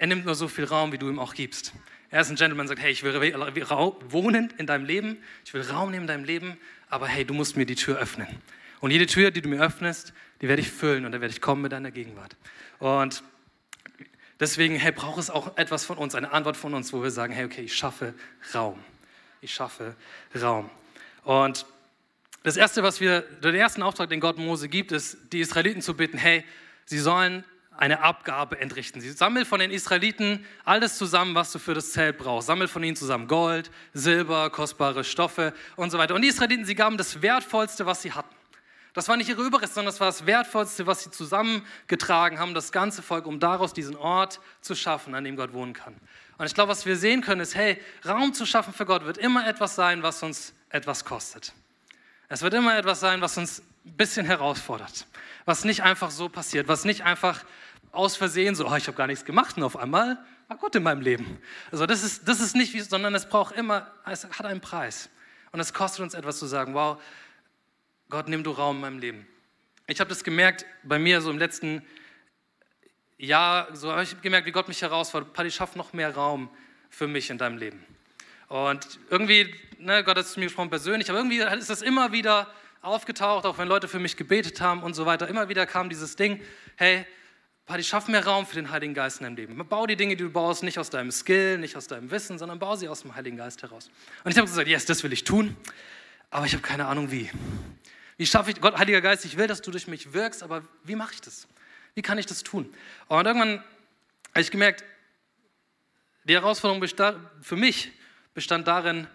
Er 0.00 0.06
nimmt 0.06 0.24
nur 0.24 0.34
so 0.34 0.48
viel 0.48 0.64
Raum, 0.64 0.92
wie 0.92 0.98
du 0.98 1.10
ihm 1.10 1.18
auch 1.18 1.34
gibst. 1.34 1.74
Er 2.08 2.22
ist 2.22 2.30
ein 2.30 2.36
Gentleman, 2.36 2.66
sagt, 2.66 2.80
hey, 2.80 2.90
ich 2.90 3.02
will 3.02 3.12
wohnen 3.12 4.50
in 4.56 4.66
deinem 4.66 4.86
Leben, 4.86 5.18
ich 5.44 5.52
will 5.52 5.60
Raum 5.60 5.90
nehmen 5.90 6.04
in 6.04 6.06
deinem 6.06 6.24
Leben, 6.24 6.56
aber 6.88 7.06
hey, 7.06 7.26
du 7.26 7.34
musst 7.34 7.58
mir 7.58 7.66
die 7.66 7.74
Tür 7.74 7.98
öffnen. 7.98 8.26
Und 8.80 8.92
jede 8.92 9.04
Tür, 9.04 9.30
die 9.30 9.42
du 9.42 9.50
mir 9.50 9.60
öffnest, 9.60 10.14
die 10.40 10.48
werde 10.48 10.62
ich 10.62 10.70
füllen 10.70 11.04
und 11.04 11.12
dann 11.12 11.20
werde 11.20 11.34
ich 11.34 11.42
kommen 11.42 11.60
mit 11.60 11.72
deiner 11.72 11.90
Gegenwart. 11.90 12.34
Und 12.78 13.22
deswegen, 14.40 14.76
hey, 14.76 14.90
braucht 14.90 15.18
es 15.18 15.28
auch 15.28 15.58
etwas 15.58 15.84
von 15.84 15.98
uns, 15.98 16.14
eine 16.14 16.32
Antwort 16.32 16.56
von 16.56 16.72
uns, 16.72 16.94
wo 16.94 17.02
wir 17.02 17.10
sagen, 17.10 17.34
hey, 17.34 17.44
okay, 17.44 17.60
ich 17.60 17.76
schaffe 17.76 18.14
Raum. 18.54 18.78
Ich 19.42 19.52
schaffe 19.52 19.96
Raum. 20.40 20.70
Und 21.24 21.66
das 22.42 22.56
Erste, 22.56 22.82
was 22.82 23.02
wir, 23.02 23.20
der 23.20 23.52
erste 23.52 23.84
Auftrag, 23.84 24.08
den 24.08 24.20
Gott 24.20 24.38
Mose 24.38 24.70
gibt, 24.70 24.92
ist, 24.92 25.18
die 25.30 25.40
Israeliten 25.40 25.82
zu 25.82 25.94
bitten, 25.94 26.16
hey, 26.16 26.42
sie 26.86 26.98
sollen 26.98 27.44
eine 27.80 28.02
Abgabe 28.02 28.60
entrichten. 28.60 29.00
Sie 29.00 29.10
sammelt 29.10 29.46
von 29.46 29.58
den 29.58 29.70
Israeliten 29.70 30.44
alles 30.64 30.98
zusammen, 30.98 31.34
was 31.34 31.50
du 31.50 31.58
für 31.58 31.72
das 31.72 31.92
Zelt 31.92 32.18
brauchst. 32.18 32.46
Sammelt 32.46 32.70
von 32.70 32.84
ihnen 32.84 32.94
zusammen 32.94 33.26
Gold, 33.26 33.70
Silber, 33.94 34.50
kostbare 34.50 35.02
Stoffe 35.02 35.54
und 35.76 35.90
so 35.90 35.96
weiter. 35.96 36.14
Und 36.14 36.20
die 36.20 36.28
Israeliten, 36.28 36.66
sie 36.66 36.74
gaben 36.74 36.98
das 36.98 37.22
Wertvollste, 37.22 37.86
was 37.86 38.02
sie 38.02 38.12
hatten. 38.12 38.36
Das 38.92 39.08
war 39.08 39.16
nicht 39.16 39.30
ihre 39.30 39.42
Überreste, 39.42 39.76
sondern 39.76 39.92
das 39.92 40.00
war 40.00 40.08
das 40.08 40.26
Wertvollste, 40.26 40.86
was 40.86 41.04
sie 41.04 41.10
zusammengetragen 41.10 42.38
haben, 42.38 42.52
das 42.52 42.70
ganze 42.70 43.02
Volk, 43.02 43.26
um 43.26 43.40
daraus 43.40 43.72
diesen 43.72 43.96
Ort 43.96 44.40
zu 44.60 44.74
schaffen, 44.74 45.14
an 45.14 45.24
dem 45.24 45.36
Gott 45.36 45.54
wohnen 45.54 45.72
kann. 45.72 45.94
Und 46.36 46.46
ich 46.46 46.54
glaube, 46.54 46.72
was 46.72 46.84
wir 46.84 46.96
sehen 46.96 47.22
können, 47.22 47.40
ist, 47.40 47.54
hey, 47.54 47.80
Raum 48.06 48.34
zu 48.34 48.44
schaffen 48.44 48.74
für 48.74 48.84
Gott 48.84 49.06
wird 49.06 49.16
immer 49.16 49.46
etwas 49.46 49.74
sein, 49.74 50.02
was 50.02 50.22
uns 50.22 50.52
etwas 50.68 51.04
kostet. 51.04 51.54
Es 52.28 52.42
wird 52.42 52.52
immer 52.52 52.76
etwas 52.76 53.00
sein, 53.00 53.22
was 53.22 53.38
uns 53.38 53.62
ein 53.86 53.96
bisschen 53.96 54.26
herausfordert, 54.26 55.06
was 55.46 55.64
nicht 55.64 55.82
einfach 55.82 56.10
so 56.10 56.28
passiert, 56.28 56.68
was 56.68 56.84
nicht 56.84 57.04
einfach 57.04 57.44
aus 57.92 58.16
Versehen 58.16 58.54
so, 58.54 58.68
oh, 58.68 58.76
ich 58.76 58.86
habe 58.86 58.96
gar 58.96 59.06
nichts 59.06 59.24
gemacht 59.24 59.56
und 59.56 59.62
auf 59.62 59.76
einmal 59.76 60.18
war 60.48 60.56
Gott 60.56 60.74
in 60.74 60.82
meinem 60.82 61.00
Leben. 61.00 61.38
Also 61.70 61.86
das 61.86 62.02
ist, 62.02 62.26
das 62.28 62.40
ist 62.40 62.56
nicht, 62.56 62.72
wie, 62.74 62.80
sondern 62.80 63.14
es 63.14 63.28
braucht 63.28 63.54
immer, 63.54 63.90
es 64.04 64.24
hat 64.24 64.46
einen 64.46 64.60
Preis. 64.60 65.08
Und 65.52 65.60
es 65.60 65.72
kostet 65.72 66.00
uns 66.00 66.14
etwas 66.14 66.38
zu 66.38 66.46
sagen, 66.46 66.74
wow, 66.74 67.00
Gott, 68.08 68.28
nimm 68.28 68.44
du 68.44 68.50
Raum 68.50 68.76
in 68.76 68.80
meinem 68.82 68.98
Leben. 68.98 69.26
Ich 69.86 70.00
habe 70.00 70.08
das 70.08 70.22
gemerkt 70.22 70.66
bei 70.84 70.98
mir 70.98 71.20
so 71.20 71.30
im 71.30 71.38
letzten 71.38 71.84
Jahr, 73.18 73.74
so 73.74 73.90
habe 73.90 74.02
ich 74.02 74.20
gemerkt, 74.22 74.46
wie 74.46 74.52
Gott 74.52 74.68
mich 74.68 74.82
herausfordert, 74.82 75.32
Paddy, 75.32 75.50
schaff 75.50 75.76
noch 75.76 75.92
mehr 75.92 76.14
Raum 76.14 76.48
für 76.88 77.06
mich 77.06 77.30
in 77.30 77.38
deinem 77.38 77.58
Leben. 77.58 77.84
Und 78.48 78.98
irgendwie, 79.10 79.54
ne, 79.78 80.02
Gott 80.02 80.16
hat 80.16 80.26
zu 80.26 80.40
mir 80.40 80.46
gesprochen 80.46 80.70
persönlich, 80.70 81.10
aber 81.10 81.18
irgendwie 81.18 81.38
ist 81.38 81.70
das 81.70 81.82
immer 81.82 82.12
wieder 82.12 82.52
aufgetaucht, 82.82 83.44
auch 83.46 83.58
wenn 83.58 83.68
Leute 83.68 83.88
für 83.88 83.98
mich 83.98 84.16
gebetet 84.16 84.60
haben 84.60 84.82
und 84.82 84.94
so 84.94 85.06
weiter. 85.06 85.28
Immer 85.28 85.48
wieder 85.48 85.66
kam 85.66 85.88
dieses 85.88 86.16
Ding, 86.16 86.40
hey, 86.76 87.06
Party, 87.70 87.84
schaff 87.84 88.08
mehr 88.08 88.26
Raum 88.26 88.46
für 88.46 88.56
den 88.56 88.72
Heiligen 88.72 88.94
Geist 88.94 89.20
in 89.20 89.24
deinem 89.26 89.36
Leben. 89.36 89.68
Bau 89.68 89.86
die 89.86 89.94
Dinge, 89.94 90.16
die 90.16 90.24
du 90.24 90.30
baust, 90.30 90.64
nicht 90.64 90.80
aus 90.80 90.90
deinem 90.90 91.12
Skill, 91.12 91.56
nicht 91.56 91.76
aus 91.76 91.86
deinem 91.86 92.10
Wissen, 92.10 92.36
sondern 92.36 92.58
bau 92.58 92.74
sie 92.74 92.88
aus 92.88 93.02
dem 93.02 93.14
Heiligen 93.14 93.36
Geist 93.36 93.62
heraus. 93.62 93.92
Und 94.24 94.32
ich 94.32 94.38
habe 94.38 94.48
gesagt, 94.48 94.66
yes, 94.66 94.86
das 94.86 95.04
will 95.04 95.12
ich 95.12 95.22
tun, 95.22 95.56
aber 96.30 96.46
ich 96.46 96.52
habe 96.52 96.64
keine 96.64 96.86
Ahnung 96.86 97.12
wie. 97.12 97.30
Wie 98.16 98.26
schaffe 98.26 98.50
ich, 98.50 98.60
Gott, 98.60 98.76
Heiliger 98.76 99.00
Geist, 99.00 99.24
ich 99.24 99.36
will, 99.36 99.46
dass 99.46 99.62
du 99.62 99.70
durch 99.70 99.86
mich 99.86 100.12
wirkst, 100.12 100.42
aber 100.42 100.64
wie 100.82 100.96
mache 100.96 101.14
ich 101.14 101.20
das? 101.20 101.46
Wie 101.94 102.02
kann 102.02 102.18
ich 102.18 102.26
das 102.26 102.42
tun? 102.42 102.74
Und 103.06 103.24
irgendwann 103.24 103.62
habe 104.30 104.40
ich 104.40 104.50
gemerkt, 104.50 104.82
die 106.24 106.34
Herausforderung 106.34 106.84
für 107.40 107.56
mich 107.56 107.92
bestand 108.34 108.66
darin, 108.66 109.06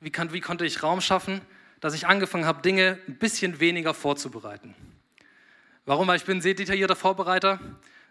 wie, 0.00 0.08
kann, 0.08 0.32
wie 0.32 0.40
konnte 0.40 0.64
ich 0.64 0.82
Raum 0.82 1.02
schaffen, 1.02 1.42
dass 1.80 1.92
ich 1.92 2.06
angefangen 2.06 2.46
habe, 2.46 2.62
Dinge 2.62 2.98
ein 3.06 3.18
bisschen 3.18 3.60
weniger 3.60 3.92
vorzubereiten. 3.92 4.74
Warum? 5.84 6.08
Weil 6.08 6.16
ich 6.16 6.24
bin 6.24 6.38
ein 6.38 6.42
sehr 6.42 6.54
detaillierter 6.54 6.96
Vorbereiter. 6.96 7.60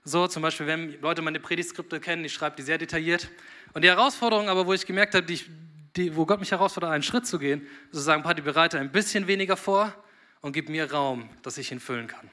So, 0.09 0.25
zum 0.25 0.41
Beispiel, 0.41 0.67
wenn 0.67 1.01
Leute 1.01 1.21
meine 1.21 1.37
Predigtskripte 1.37 1.99
kennen, 1.99 2.23
ich 2.23 2.31
schreibe 2.33 2.55
die 2.55 2.61
sehr 2.61 2.77
detailliert. 2.77 3.27
Und 3.73 3.81
die 3.81 3.89
Herausforderung 3.89 4.47
aber, 4.47 4.65
wo 4.65 4.71
ich 4.71 4.85
gemerkt 4.85 5.13
habe, 5.15 5.25
die, 5.25 5.41
die, 5.97 6.15
wo 6.15 6.25
Gott 6.25 6.39
mich 6.39 6.51
herausfordert, 6.51 6.91
einen 6.91 7.03
Schritt 7.03 7.27
zu 7.27 7.37
gehen, 7.37 7.67
ist 7.91 7.97
zu 7.97 7.99
sagen, 7.99 8.23
Patti, 8.23 8.41
bereite 8.41 8.79
ein 8.79 8.89
bisschen 8.89 9.27
weniger 9.27 9.57
vor 9.57 9.93
und 10.39 10.53
gib 10.53 10.69
mir 10.69 10.89
Raum, 10.93 11.29
dass 11.43 11.57
ich 11.57 11.73
ihn 11.73 11.81
füllen 11.81 12.07
kann. 12.07 12.29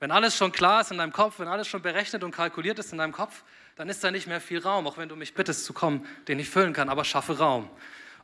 Wenn 0.00 0.10
alles 0.10 0.36
schon 0.36 0.50
klar 0.50 0.80
ist 0.80 0.90
in 0.90 0.98
deinem 0.98 1.12
Kopf, 1.12 1.38
wenn 1.38 1.46
alles 1.46 1.68
schon 1.68 1.80
berechnet 1.80 2.24
und 2.24 2.32
kalkuliert 2.32 2.80
ist 2.80 2.90
in 2.90 2.98
deinem 2.98 3.12
Kopf, 3.12 3.44
dann 3.76 3.88
ist 3.88 4.02
da 4.02 4.10
nicht 4.10 4.26
mehr 4.26 4.40
viel 4.40 4.58
Raum, 4.58 4.88
auch 4.88 4.98
wenn 4.98 5.08
du 5.08 5.14
mich 5.14 5.32
bittest 5.32 5.64
zu 5.64 5.72
kommen, 5.72 6.04
den 6.26 6.40
ich 6.40 6.50
füllen 6.50 6.72
kann, 6.72 6.88
aber 6.88 7.04
schaffe 7.04 7.38
Raum. 7.38 7.70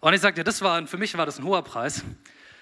Und 0.01 0.13
ich 0.13 0.21
sage 0.21 0.35
dir, 0.35 0.45
das 0.45 0.61
war, 0.61 0.85
für 0.89 0.99
mich 0.99 1.17
war 1.17 1.25
das 1.25 1.39
ein 1.39 1.45
hoher 1.45 1.63
Preis, 1.63 2.03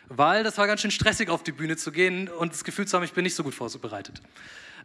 weil 0.09 0.45
das 0.45 0.59
war 0.59 0.67
ganz 0.67 0.83
schön 0.83 0.91
stressig, 0.91 1.31
auf 1.31 1.43
die 1.45 1.53
Bühne 1.53 1.79
zu 1.79 1.93
gehen 1.93 2.29
und 2.29 2.53
das 2.53 2.63
Gefühl 2.63 2.87
zu 2.87 2.95
haben, 2.95 3.05
ich 3.05 3.15
bin 3.15 3.25
nicht 3.25 3.35
so 3.35 3.43
gut 3.43 3.55
vorbereitet. 3.55 4.21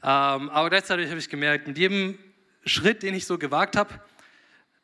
Ähm, 0.04 0.50
aber 0.50 0.70
gleichzeitig 0.70 1.10
habe 1.10 1.20
ich 1.20 1.30
gemerkt, 1.30 1.68
mit 1.68 1.78
jedem 1.78 2.18
Schritt, 2.66 3.04
den 3.04 3.14
ich 3.14 3.26
so 3.26 3.38
gewagt 3.38 3.76
habe, 3.76 3.94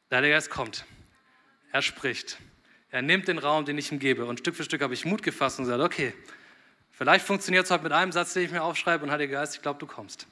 der 0.10 0.18
Heilige 0.18 0.36
Geist 0.36 0.50
kommt. 0.50 0.86
Er 1.72 1.82
spricht. 1.82 2.38
Er 2.90 3.02
nimmt 3.02 3.28
den 3.28 3.38
Raum, 3.38 3.66
den 3.66 3.78
ich 3.78 3.92
ihm 3.92 4.00
gebe. 4.00 4.26
Und 4.26 4.40
Stück 4.40 4.56
für 4.56 4.64
Stück 4.64 4.82
habe 4.82 4.94
ich 4.94 5.06
Mut 5.06 5.22
gefasst 5.22 5.60
und 5.60 5.66
gesagt, 5.66 5.84
okay, 5.84 6.14
vielleicht 6.92 7.26
funktioniert 7.26 7.66
es 7.66 7.72
heute 7.72 7.84
mit 7.84 7.92
einem 7.92 8.12
Satz, 8.12 8.34
den 8.34 8.44
ich 8.44 8.52
mir 8.52 8.64
aufschreibe 8.64 9.04
und 9.04 9.12
Heiliger 9.12 9.40
Geist, 9.40 9.56
ich 9.56 9.62
glaube, 9.62 9.80
du 9.80 9.86
kommst. 9.86 10.28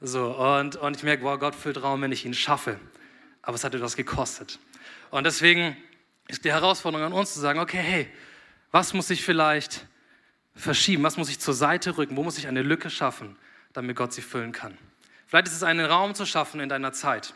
So, 0.00 0.36
und, 0.36 0.76
und 0.76 0.96
ich 0.96 1.02
merke, 1.02 1.22
wow, 1.22 1.38
Gott 1.38 1.54
füllt 1.54 1.82
Raum, 1.82 2.02
wenn 2.02 2.10
ich 2.10 2.24
ihn 2.24 2.34
schaffe. 2.34 2.80
Aber 3.42 3.54
es 3.54 3.64
hat 3.64 3.74
etwas 3.74 3.96
gekostet. 3.96 4.58
Und 5.10 5.24
deswegen 5.24 5.76
ist 6.28 6.44
die 6.44 6.52
Herausforderung 6.52 7.06
an 7.06 7.12
uns 7.12 7.34
zu 7.34 7.40
sagen, 7.40 7.60
okay, 7.60 7.78
hey, 7.78 8.08
was 8.70 8.94
muss 8.94 9.10
ich 9.10 9.22
vielleicht 9.22 9.86
verschieben? 10.54 11.02
Was 11.02 11.16
muss 11.16 11.28
ich 11.28 11.38
zur 11.38 11.54
Seite 11.54 11.98
rücken? 11.98 12.16
Wo 12.16 12.22
muss 12.22 12.38
ich 12.38 12.48
eine 12.48 12.62
Lücke 12.62 12.88
schaffen, 12.88 13.36
damit 13.72 13.96
Gott 13.96 14.12
sie 14.12 14.22
füllen 14.22 14.52
kann? 14.52 14.76
Vielleicht 15.26 15.46
ist 15.46 15.54
es 15.54 15.62
einen 15.62 15.86
Raum 15.86 16.14
zu 16.14 16.26
schaffen 16.26 16.60
in 16.60 16.68
deiner 16.68 16.92
Zeit. 16.92 17.34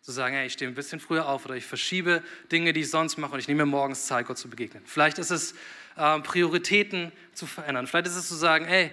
Zu 0.00 0.12
sagen, 0.12 0.34
hey, 0.34 0.46
ich 0.46 0.52
stehe 0.52 0.70
ein 0.70 0.74
bisschen 0.74 1.00
früher 1.00 1.28
auf 1.28 1.44
oder 1.44 1.56
ich 1.56 1.64
verschiebe 1.64 2.22
Dinge, 2.50 2.72
die 2.72 2.80
ich 2.80 2.90
sonst 2.90 3.18
mache 3.18 3.32
und 3.32 3.38
ich 3.38 3.48
nehme 3.48 3.64
mir 3.64 3.70
morgens 3.70 4.06
Zeit, 4.06 4.26
Gott 4.26 4.38
zu 4.38 4.48
begegnen. 4.48 4.82
Vielleicht 4.84 5.18
ist 5.18 5.30
es 5.30 5.54
äh, 5.96 6.20
Prioritäten 6.20 7.12
zu 7.34 7.46
verändern. 7.46 7.86
Vielleicht 7.86 8.06
ist 8.06 8.16
es 8.16 8.28
zu 8.28 8.34
sagen, 8.34 8.64
hey, 8.64 8.90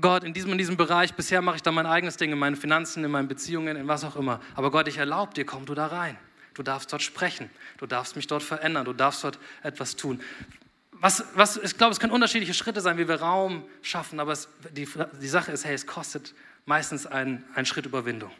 Gott, 0.00 0.24
in 0.24 0.32
diesem, 0.32 0.52
in 0.52 0.58
diesem 0.58 0.76
Bereich, 0.76 1.14
bisher 1.14 1.42
mache 1.42 1.56
ich 1.56 1.62
da 1.62 1.72
mein 1.72 1.86
eigenes 1.86 2.16
Ding, 2.16 2.32
in 2.32 2.38
meinen 2.38 2.56
Finanzen, 2.56 3.04
in 3.04 3.10
meinen 3.10 3.28
Beziehungen, 3.28 3.76
in 3.76 3.88
was 3.88 4.04
auch 4.04 4.16
immer. 4.16 4.40
Aber 4.54 4.70
Gott, 4.70 4.88
ich 4.88 4.98
erlaube 4.98 5.34
dir, 5.34 5.44
komm 5.44 5.66
du 5.66 5.74
da 5.74 5.86
rein. 5.86 6.16
Du 6.54 6.62
darfst 6.62 6.92
dort 6.92 7.02
sprechen. 7.02 7.50
Du 7.78 7.86
darfst 7.86 8.16
mich 8.16 8.26
dort 8.26 8.42
verändern. 8.42 8.84
Du 8.84 8.92
darfst 8.92 9.24
dort 9.24 9.38
etwas 9.62 9.96
tun 9.96 10.20
was, 11.00 11.24
was, 11.34 11.56
ich 11.56 11.78
glaube, 11.78 11.92
es 11.92 12.00
können 12.00 12.12
unterschiedliche 12.12 12.54
Schritte 12.54 12.80
sein, 12.80 12.98
wie 12.98 13.08
wir 13.08 13.20
Raum 13.20 13.64
schaffen, 13.82 14.20
aber 14.20 14.32
es, 14.32 14.48
die, 14.72 14.86
die 15.20 15.28
Sache 15.28 15.52
ist, 15.52 15.64
hey, 15.64 15.74
es 15.74 15.86
kostet 15.86 16.34
meistens 16.66 17.06
einen, 17.06 17.44
einen 17.54 17.66
Schritt 17.66 17.86
Überwindung. 17.86 18.30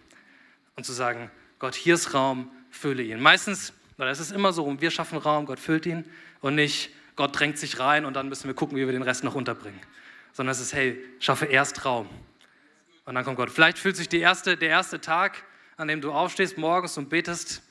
Und 0.76 0.84
zu 0.84 0.92
sagen, 0.92 1.30
Gott, 1.58 1.74
hier 1.74 1.94
ist 1.94 2.14
Raum, 2.14 2.50
fülle 2.70 3.02
ihn. 3.02 3.20
Meistens, 3.20 3.72
oder 3.98 4.10
es 4.10 4.20
ist 4.20 4.32
immer 4.32 4.52
so, 4.52 4.80
wir 4.80 4.90
schaffen 4.90 5.18
Raum, 5.18 5.46
Gott 5.46 5.58
füllt 5.58 5.86
ihn 5.86 6.04
und 6.40 6.54
nicht, 6.54 6.90
Gott 7.16 7.38
drängt 7.38 7.58
sich 7.58 7.78
rein 7.78 8.04
und 8.04 8.14
dann 8.14 8.28
müssen 8.28 8.46
wir 8.46 8.54
gucken, 8.54 8.76
wie 8.76 8.86
wir 8.86 8.92
den 8.92 9.02
Rest 9.02 9.24
noch 9.24 9.34
unterbringen. 9.34 9.80
Sondern 10.32 10.52
es 10.52 10.60
ist, 10.60 10.72
hey, 10.72 11.02
schaffe 11.18 11.46
erst 11.46 11.84
Raum. 11.84 12.08
Und 13.04 13.14
dann 13.14 13.24
kommt 13.24 13.36
Gott. 13.36 13.50
Vielleicht 13.50 13.78
fühlt 13.78 13.96
sich 13.96 14.12
erste, 14.12 14.56
der 14.56 14.68
erste 14.68 15.00
Tag, 15.00 15.44
an 15.76 15.88
dem 15.88 16.00
du 16.00 16.12
aufstehst 16.12 16.56
morgens 16.58 16.96
und 16.98 17.08
betest, 17.08 17.62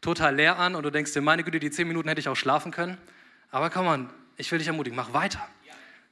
total 0.00 0.34
leer 0.34 0.58
an 0.58 0.74
und 0.74 0.82
du 0.82 0.90
denkst 0.90 1.12
dir, 1.12 1.20
meine 1.20 1.44
Güte, 1.44 1.60
die 1.60 1.70
zehn 1.70 1.86
Minuten 1.86 2.08
hätte 2.08 2.20
ich 2.20 2.28
auch 2.28 2.36
schlafen 2.36 2.72
können. 2.72 2.98
Aber 3.50 3.70
komm 3.70 3.84
mal, 3.84 4.08
ich 4.40 4.50
will 4.50 4.58
dich 4.58 4.68
ermutigen, 4.68 4.96
mach 4.96 5.12
weiter. 5.12 5.46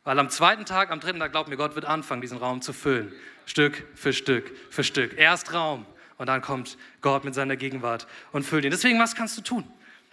Weil 0.04 0.18
am 0.18 0.30
zweiten 0.30 0.64
Tag, 0.64 0.90
am 0.90 1.00
dritten 1.00 1.18
Tag, 1.18 1.32
glaub 1.32 1.48
mir, 1.48 1.56
Gott 1.56 1.74
wird 1.74 1.84
anfangen, 1.84 2.20
diesen 2.20 2.38
Raum 2.38 2.62
zu 2.62 2.72
füllen. 2.72 3.12
Stück 3.46 3.84
für 3.94 4.12
Stück 4.12 4.52
für 4.70 4.84
Stück. 4.84 5.16
Erst 5.18 5.52
Raum 5.52 5.86
und 6.18 6.26
dann 6.26 6.42
kommt 6.42 6.76
Gott 7.00 7.24
mit 7.24 7.34
seiner 7.34 7.56
Gegenwart 7.56 8.06
und 8.32 8.44
füllt 8.44 8.64
ihn. 8.64 8.70
Deswegen, 8.70 8.98
was 8.98 9.14
kannst 9.14 9.36
du 9.38 9.42
tun? 9.42 9.64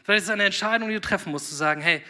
Vielleicht 0.03 0.19
ist 0.19 0.25
es 0.25 0.31
eine 0.31 0.45
Entscheidung, 0.45 0.87
die 0.89 0.95
du 0.95 1.01
treffen 1.01 1.31
musst, 1.31 1.49
zu 1.49 1.55
sagen, 1.55 1.81
hey, 1.81 2.01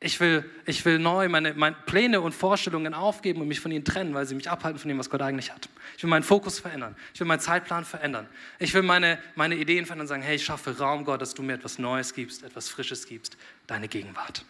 ich 0.00 0.18
will, 0.18 0.44
ich 0.66 0.84
will 0.84 0.98
neu 0.98 1.28
meine, 1.28 1.54
meine 1.54 1.76
Pläne 1.86 2.20
und 2.20 2.32
Vorstellungen 2.32 2.92
aufgeben 2.92 3.40
und 3.40 3.48
mich 3.48 3.60
von 3.60 3.70
ihnen 3.70 3.84
trennen, 3.84 4.14
weil 4.14 4.26
sie 4.26 4.34
mich 4.34 4.50
abhalten 4.50 4.78
von 4.80 4.88
dem, 4.88 4.98
was 4.98 5.10
Gott 5.10 5.22
eigentlich 5.22 5.52
hat. 5.52 5.68
Ich 5.96 6.02
will 6.02 6.10
meinen 6.10 6.24
Fokus 6.24 6.58
verändern. 6.58 6.96
Ich 7.14 7.20
will 7.20 7.26
meinen 7.26 7.40
Zeitplan 7.40 7.84
verändern. 7.84 8.28
Ich 8.58 8.74
will 8.74 8.82
meine, 8.82 9.18
meine 9.36 9.54
Ideen 9.54 9.86
verändern 9.86 10.04
und 10.04 10.08
sagen, 10.08 10.22
hey, 10.22 10.36
ich 10.36 10.44
schaffe 10.44 10.76
Raum, 10.78 11.04
Gott, 11.04 11.20
dass 11.20 11.34
du 11.34 11.42
mir 11.42 11.54
etwas 11.54 11.78
Neues 11.78 12.14
gibst, 12.14 12.42
etwas 12.42 12.68
Frisches 12.68 13.06
gibst, 13.06 13.36
deine 13.66 13.88
Gegenwart. 13.88 14.44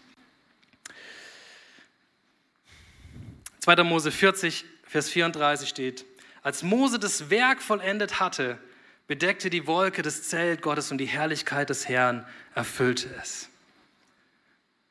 2. 3.63 3.85
Mose 3.85 4.11
40, 4.11 4.65
Vers 4.83 5.09
34 5.09 5.69
steht, 5.69 6.05
als 6.43 6.65
Mose 6.65 6.99
das 6.99 7.31
Werk 7.31 7.63
vollendet 7.63 8.19
hatte, 8.19 8.59
bedeckte 9.07 9.51
die 9.51 9.69
Wolke 9.69 10.03
das 10.03 10.25
Zelt 10.25 10.63
Gottes 10.63 10.91
und 10.91 10.99
die 10.99 11.07
Herrlichkeit 11.07 11.71
des 11.71 11.89
Herrn 11.89 12.27
erfüllte 12.57 13.09
es. 13.23 13.49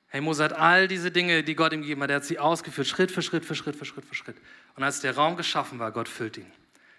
Hey, 0.07 0.21
Mose 0.21 0.45
hat 0.45 0.53
all 0.53 0.87
diese 0.87 1.11
Dinge, 1.11 1.43
die 1.43 1.53
Gott 1.53 1.73
ihm 1.73 1.81
gegeben 1.81 2.01
hat, 2.03 2.11
er 2.11 2.17
hat 2.17 2.25
sie 2.25 2.39
ausgeführt, 2.39 2.87
Schritt 2.87 3.11
für 3.11 3.21
Schritt 3.21 3.43
für 3.43 3.55
Schritt 3.55 3.75
für 3.75 3.83
Schritt 3.83 4.05
für 4.05 4.15
Schritt. 4.15 4.37
Und 4.77 4.83
als 4.83 5.01
der 5.01 5.15
Raum 5.15 5.35
geschaffen 5.35 5.79
war, 5.79 5.91
Gott 5.91 6.07
füllt 6.07 6.37
ihn. 6.37 6.49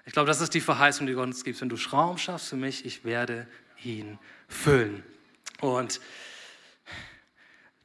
Ich 0.04 0.12
glaube, 0.12 0.26
das 0.26 0.42
ist 0.42 0.52
die 0.52 0.60
Verheißung, 0.60 1.06
die 1.06 1.14
Gott 1.14 1.24
uns 1.24 1.42
gibt. 1.42 1.58
Wenn 1.62 1.70
du 1.70 1.76
Raum 1.90 2.18
schaffst 2.18 2.50
für 2.50 2.56
mich, 2.56 2.84
ich 2.84 3.04
werde 3.04 3.46
ihn 3.82 4.18
füllen. 4.46 5.02
Und 5.60 6.00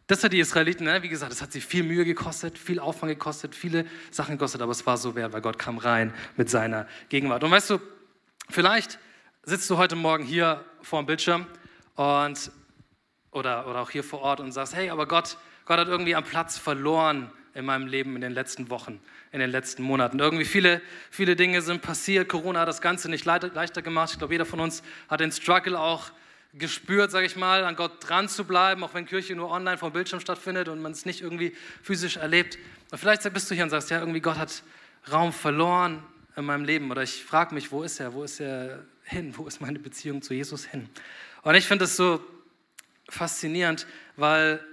das 0.08 0.24
hat 0.24 0.32
die 0.32 0.40
Israeliten, 0.40 0.86
ne? 0.86 1.04
wie 1.04 1.10
gesagt, 1.10 1.34
das 1.34 1.42
hat 1.42 1.52
sie 1.52 1.60
viel 1.60 1.84
Mühe 1.84 2.06
gekostet, 2.06 2.58
viel 2.58 2.80
Aufwand 2.80 3.12
gekostet, 3.12 3.54
viele 3.54 3.86
Sachen 4.10 4.36
gekostet, 4.36 4.62
aber 4.62 4.72
es 4.72 4.86
war 4.86 4.98
so 4.98 5.16
wert, 5.16 5.34
weil 5.34 5.42
Gott 5.42 5.60
kam 5.60 5.78
rein 5.78 6.14
mit 6.38 6.50
seiner 6.50 6.88
Gegenwart. 7.10 7.44
Und 7.44 7.52
weißt 7.52 7.72
du, 7.72 7.80
vielleicht 8.50 9.00
sitzt 9.44 9.70
du 9.70 9.78
heute 9.78 9.98
Morgen 9.98 10.24
hier 10.24 10.64
vor 10.82 11.02
dem 11.02 11.08
Bildschirm 11.08 11.46
und, 11.96 12.52
oder, 13.32 13.68
oder 13.68 13.82
auch 13.82 13.90
hier 13.90 14.04
vor 14.04 14.22
Ort 14.22 14.40
und 14.40 14.54
sagst, 14.54 14.76
hey, 14.76 14.90
aber 14.90 15.08
Gott, 15.08 15.38
Gott 15.66 15.78
hat 15.78 15.90
irgendwie 15.90 16.16
am 16.16 16.24
Platz 16.24 16.58
verloren 16.58 17.30
in 17.54 17.66
meinem 17.66 17.88
Leben 17.88 18.16
in 18.16 18.22
den 18.22 18.32
letzten 18.32 18.70
Wochen, 18.70 19.02
in 19.34 19.42
den 19.42 19.50
letzten 19.50 19.84
Monaten. 19.84 20.20
Irgendwie 20.20 20.46
viele, 20.46 20.82
viele 21.12 21.36
Dinge 21.36 21.62
sind 21.62 21.82
passiert. 21.82 22.30
Corona 22.30 22.62
hat 22.62 22.70
das 22.70 22.82
Ganze 22.82 23.10
nicht 23.10 23.26
leichter 23.26 23.82
gemacht. 23.82 24.12
Ich 24.14 24.20
glaube, 24.20 24.34
jeder 24.34 24.46
von 24.46 24.62
uns 24.62 24.84
hat 25.10 25.20
den 25.20 25.34
Struggle 25.34 25.78
auch 25.78 26.12
gespürt, 26.54 27.12
sage 27.12 27.26
ich 27.26 27.36
mal, 27.36 27.64
an 27.64 27.76
Gott 27.76 28.08
dran 28.08 28.30
zu 28.30 28.46
bleiben, 28.46 28.84
auch 28.84 28.94
wenn 28.94 29.06
Kirche 29.06 29.36
nur 29.36 29.50
online 29.50 29.78
vom 29.78 29.94
Bildschirm 29.94 30.20
stattfindet 30.20 30.70
und 30.70 30.82
man 30.82 30.92
es 30.92 31.06
nicht 31.06 31.22
irgendwie 31.22 31.56
physisch 31.82 32.18
erlebt. 32.18 32.58
Und 32.92 32.98
vielleicht 32.98 33.32
bist 33.34 33.50
du 33.52 33.56
hier 33.56 33.64
und 33.64 33.70
sagst, 33.70 33.90
ja, 33.90 34.00
irgendwie 34.00 34.22
Gott 34.22 34.38
hat 34.38 34.64
Raum 35.12 35.34
verloren 35.34 36.04
in 36.36 36.46
meinem 36.46 36.66
Leben 36.66 36.92
oder 36.92 37.04
ich 37.04 37.24
frage 37.24 37.54
mich, 37.54 37.72
wo 37.72 37.84
ist 37.84 38.00
er, 38.00 38.14
wo 38.14 38.24
ist 38.24 38.40
er 38.40 38.84
hin, 39.04 39.34
wo 39.38 39.48
ist 39.48 39.62
meine 39.62 39.80
Beziehung 39.80 40.22
zu 40.22 40.34
Jesus 40.34 40.66
hin? 40.66 40.90
Und 41.44 41.56
ich 41.56 41.66
finde 41.66 41.86
es 41.86 41.96
so 41.96 42.22
faszinierend, 43.10 43.88
weil 44.16 44.64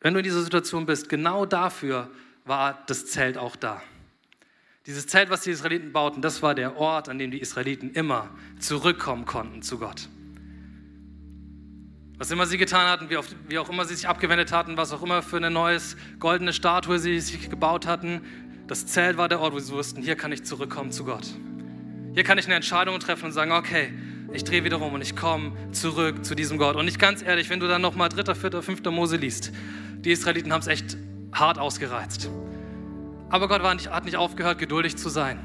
wenn 0.00 0.14
du 0.14 0.20
in 0.20 0.24
dieser 0.24 0.42
Situation 0.42 0.84
bist, 0.86 1.08
genau 1.08 1.46
dafür 1.46 2.10
war 2.44 2.82
das 2.86 3.06
Zelt 3.06 3.38
auch 3.38 3.56
da. 3.56 3.82
Dieses 4.86 5.06
Zelt, 5.06 5.30
was 5.30 5.42
die 5.42 5.50
Israeliten 5.50 5.92
bauten, 5.92 6.22
das 6.22 6.42
war 6.42 6.56
der 6.56 6.76
Ort, 6.76 7.08
an 7.08 7.18
dem 7.18 7.30
die 7.30 7.40
Israeliten 7.40 7.92
immer 7.92 8.30
zurückkommen 8.58 9.26
konnten 9.26 9.62
zu 9.62 9.78
Gott. 9.78 10.08
Was 12.22 12.30
immer 12.30 12.46
sie 12.46 12.56
getan 12.56 12.88
hatten, 12.88 13.10
wie, 13.10 13.16
oft, 13.16 13.34
wie 13.48 13.58
auch 13.58 13.68
immer 13.68 13.84
sie 13.84 13.96
sich 13.96 14.06
abgewendet 14.06 14.52
hatten, 14.52 14.76
was 14.76 14.92
auch 14.92 15.02
immer 15.02 15.22
für 15.22 15.38
eine 15.38 15.50
neue 15.50 15.78
goldene 16.20 16.52
Statue 16.52 17.00
sie 17.00 17.18
sich 17.18 17.50
gebaut 17.50 17.84
hatten, 17.84 18.20
das 18.68 18.86
Zelt 18.86 19.16
war 19.16 19.28
der 19.28 19.40
Ort, 19.40 19.54
wo 19.54 19.58
sie 19.58 19.72
wussten, 19.72 20.02
hier 20.02 20.14
kann 20.14 20.30
ich 20.30 20.44
zurückkommen 20.44 20.92
zu 20.92 21.04
Gott. 21.04 21.26
Hier 22.14 22.22
kann 22.22 22.38
ich 22.38 22.44
eine 22.44 22.54
Entscheidung 22.54 23.00
treffen 23.00 23.24
und 23.24 23.32
sagen, 23.32 23.50
okay, 23.50 23.92
ich 24.32 24.44
drehe 24.44 24.62
wieder 24.62 24.80
um 24.80 24.92
und 24.92 25.00
ich 25.00 25.16
komme 25.16 25.50
zurück 25.72 26.24
zu 26.24 26.36
diesem 26.36 26.58
Gott. 26.58 26.76
Und 26.76 26.84
nicht 26.84 27.00
ganz 27.00 27.22
ehrlich, 27.22 27.50
wenn 27.50 27.58
du 27.58 27.66
dann 27.66 27.82
nochmal 27.82 28.08
dritter, 28.08 28.36
vierter, 28.36 28.62
fünfter 28.62 28.92
Mose 28.92 29.16
liest, 29.16 29.50
die 29.96 30.12
Israeliten 30.12 30.52
haben 30.52 30.60
es 30.60 30.68
echt 30.68 30.96
hart 31.32 31.58
ausgereizt. 31.58 32.30
Aber 33.30 33.48
Gott 33.48 33.64
nicht, 33.74 33.90
hat 33.90 34.04
nicht 34.04 34.16
aufgehört, 34.16 34.60
geduldig 34.60 34.96
zu 34.96 35.08
sein, 35.08 35.40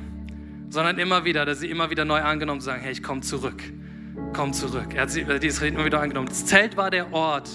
sondern 0.69 0.99
immer 0.99 1.25
wieder, 1.25 1.43
dass 1.43 1.59
sie 1.59 1.71
immer 1.71 1.89
wieder 1.89 2.05
neu 2.05 2.21
angenommen 2.21 2.61
sagen, 2.61 2.83
hey, 2.83 2.91
ich 2.91 3.01
komme 3.01 3.21
zurück 3.21 3.63
komm 4.33 4.53
zurück. 4.53 4.93
Er 4.93 5.03
hat 5.03 5.13
die 5.13 5.21
Israeliten 5.21 5.75
immer 5.75 5.85
wieder 5.85 6.01
angenommen. 6.01 6.27
Das 6.27 6.45
Zelt 6.45 6.77
war 6.77 6.91
der 6.91 7.11
Ort, 7.13 7.49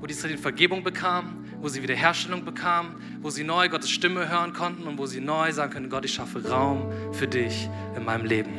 wo 0.00 0.06
die 0.06 0.12
Israeliten 0.12 0.42
Vergebung 0.42 0.84
bekamen, 0.84 1.44
wo 1.60 1.68
sie 1.68 1.82
Wiederherstellung 1.82 2.44
bekamen, 2.44 2.92
wo 3.20 3.30
sie 3.30 3.44
neu 3.44 3.68
Gottes 3.68 3.90
Stimme 3.90 4.28
hören 4.28 4.52
konnten 4.52 4.84
und 4.84 4.98
wo 4.98 5.06
sie 5.06 5.20
neu 5.20 5.52
sagen 5.52 5.72
können, 5.72 5.90
Gott, 5.90 6.04
ich 6.04 6.14
schaffe 6.14 6.48
Raum 6.48 6.92
für 7.12 7.26
dich 7.26 7.68
in 7.96 8.04
meinem 8.04 8.24
Leben. 8.24 8.50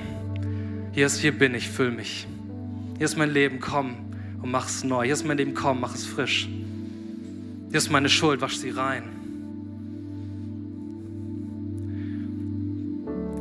Hier 0.92 1.06
ist, 1.06 1.20
hier 1.20 1.32
bin 1.32 1.56
ich, 1.56 1.70
füll 1.70 1.92
mich. 1.92 2.28
Hier 2.98 3.06
ist 3.06 3.18
mein 3.18 3.32
Leben, 3.32 3.60
komm 3.60 3.96
und 4.42 4.52
mach 4.52 4.68
es 4.68 4.84
neu. 4.84 5.06
Hier 5.06 5.14
ist 5.14 5.26
mein 5.26 5.38
Leben, 5.38 5.54
komm, 5.54 5.80
mach 5.80 5.96
es 5.96 6.06
frisch. 6.06 6.50
Hier 7.70 7.78
ist 7.78 7.90
meine 7.90 8.10
Schuld, 8.10 8.42
wasch 8.42 8.58
sie 8.58 8.72
rein. 8.72 9.19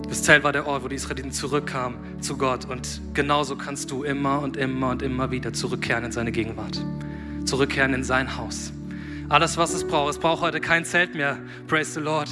Das 0.08 0.22
Zelt 0.22 0.42
war 0.42 0.52
der 0.52 0.66
Ort, 0.66 0.82
wo 0.84 0.88
die 0.88 0.96
Israeliten 0.96 1.32
zurückkamen 1.32 2.22
zu 2.22 2.38
Gott. 2.38 2.64
Und 2.64 3.02
genauso 3.12 3.56
kannst 3.56 3.90
du 3.90 4.04
immer 4.04 4.40
und 4.40 4.56
immer 4.56 4.88
und 4.88 5.02
immer 5.02 5.30
wieder 5.30 5.52
zurückkehren 5.52 6.04
in 6.04 6.12
seine 6.12 6.32
Gegenwart. 6.32 6.82
Zurückkehren 7.44 7.92
in 7.92 8.04
sein 8.04 8.38
Haus. 8.38 8.72
Alles, 9.28 9.58
was 9.58 9.74
es 9.74 9.86
braucht. 9.86 10.10
Es 10.10 10.18
braucht 10.18 10.40
heute 10.40 10.60
kein 10.60 10.86
Zelt 10.86 11.14
mehr. 11.14 11.38
Praise 11.66 11.92
the 11.92 12.00
Lord. 12.00 12.30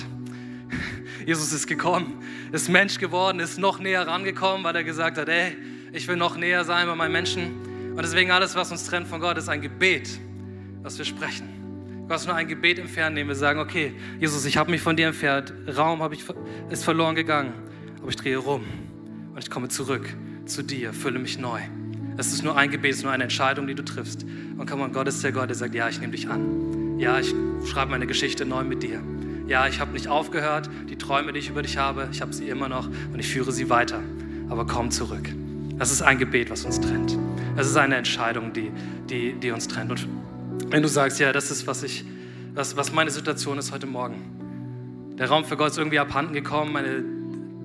Jesus 1.26 1.52
ist 1.52 1.66
gekommen, 1.66 2.22
ist 2.50 2.70
Mensch 2.70 2.98
geworden, 2.98 3.40
ist 3.40 3.58
noch 3.58 3.78
näher 3.78 4.06
rangekommen, 4.06 4.64
weil 4.64 4.74
er 4.74 4.84
gesagt 4.84 5.18
hat, 5.18 5.28
ey, 5.28 5.54
ich 5.92 6.08
will 6.08 6.16
noch 6.16 6.38
näher 6.38 6.64
sein 6.64 6.86
bei 6.86 6.94
meinen 6.94 7.12
Menschen. 7.12 7.90
Und 7.90 8.02
deswegen 8.02 8.30
alles, 8.30 8.54
was 8.54 8.72
uns 8.72 8.86
trennt 8.86 9.06
von 9.06 9.20
Gott, 9.20 9.36
ist 9.36 9.50
ein 9.50 9.60
Gebet, 9.60 10.18
was 10.82 10.96
wir 10.96 11.04
sprechen. 11.04 11.65
Gott 12.08 12.24
nur 12.24 12.36
ein 12.36 12.46
Gebet 12.46 12.78
entfernt, 12.78 13.16
indem 13.16 13.28
wir 13.28 13.34
sagen, 13.34 13.58
okay, 13.58 13.92
Jesus, 14.20 14.44
ich 14.44 14.56
habe 14.56 14.70
mich 14.70 14.80
von 14.80 14.96
dir 14.96 15.08
entfernt, 15.08 15.52
Raum 15.76 16.00
ich, 16.12 16.24
ist 16.70 16.84
verloren 16.84 17.16
gegangen, 17.16 17.52
aber 18.00 18.10
ich 18.10 18.16
drehe 18.16 18.36
rum 18.36 18.64
und 19.34 19.38
ich 19.42 19.50
komme 19.50 19.68
zurück 19.68 20.08
zu 20.44 20.62
dir, 20.62 20.92
fülle 20.92 21.18
mich 21.18 21.38
neu. 21.38 21.60
Es 22.16 22.32
ist 22.32 22.44
nur 22.44 22.56
ein 22.56 22.70
Gebet, 22.70 22.92
es 22.92 22.98
ist 22.98 23.02
nur 23.02 23.12
eine 23.12 23.24
Entscheidung, 23.24 23.66
die 23.66 23.74
du 23.74 23.84
triffst. 23.84 24.24
Und 24.56 24.70
komm, 24.70 24.92
Gott 24.92 25.08
ist 25.08 25.22
der 25.24 25.32
Gott, 25.32 25.48
der 25.48 25.56
sagt, 25.56 25.74
ja, 25.74 25.88
ich 25.88 26.00
nehme 26.00 26.12
dich 26.12 26.28
an. 26.28 26.98
Ja, 26.98 27.18
ich 27.18 27.34
schreibe 27.68 27.90
meine 27.90 28.06
Geschichte 28.06 28.46
neu 28.46 28.64
mit 28.64 28.82
dir. 28.82 29.02
Ja, 29.48 29.66
ich 29.68 29.80
habe 29.80 29.92
nicht 29.92 30.08
aufgehört. 30.08 30.70
Die 30.88 30.96
Träume, 30.96 31.32
die 31.32 31.40
ich 31.40 31.50
über 31.50 31.62
dich 31.62 31.76
habe, 31.76 32.08
ich 32.10 32.22
habe 32.22 32.32
sie 32.32 32.48
immer 32.48 32.68
noch 32.68 32.86
und 32.86 33.18
ich 33.18 33.28
führe 33.28 33.52
sie 33.52 33.68
weiter. 33.68 34.00
Aber 34.48 34.66
komm 34.66 34.90
zurück. 34.90 35.28
Das 35.76 35.92
ist 35.92 36.00
ein 36.00 36.18
Gebet, 36.18 36.50
was 36.50 36.64
uns 36.64 36.80
trennt. 36.80 37.18
Es 37.56 37.66
ist 37.66 37.76
eine 37.76 37.96
Entscheidung, 37.96 38.52
die, 38.52 38.70
die, 39.10 39.34
die 39.34 39.50
uns 39.50 39.68
trennt. 39.68 39.90
Und 39.90 40.08
wenn 40.68 40.82
du 40.82 40.88
sagst, 40.88 41.20
ja, 41.20 41.32
das 41.32 41.50
ist, 41.50 41.66
was, 41.66 41.82
ich, 41.82 42.04
was, 42.54 42.76
was 42.76 42.92
meine 42.92 43.10
Situation 43.10 43.58
ist 43.58 43.72
heute 43.72 43.86
Morgen. 43.86 45.14
Der 45.18 45.28
Raum 45.28 45.44
für 45.44 45.56
Gott 45.56 45.70
ist 45.70 45.78
irgendwie 45.78 45.98
abhanden 45.98 46.34
gekommen. 46.34 46.72
Meine, 46.72 47.04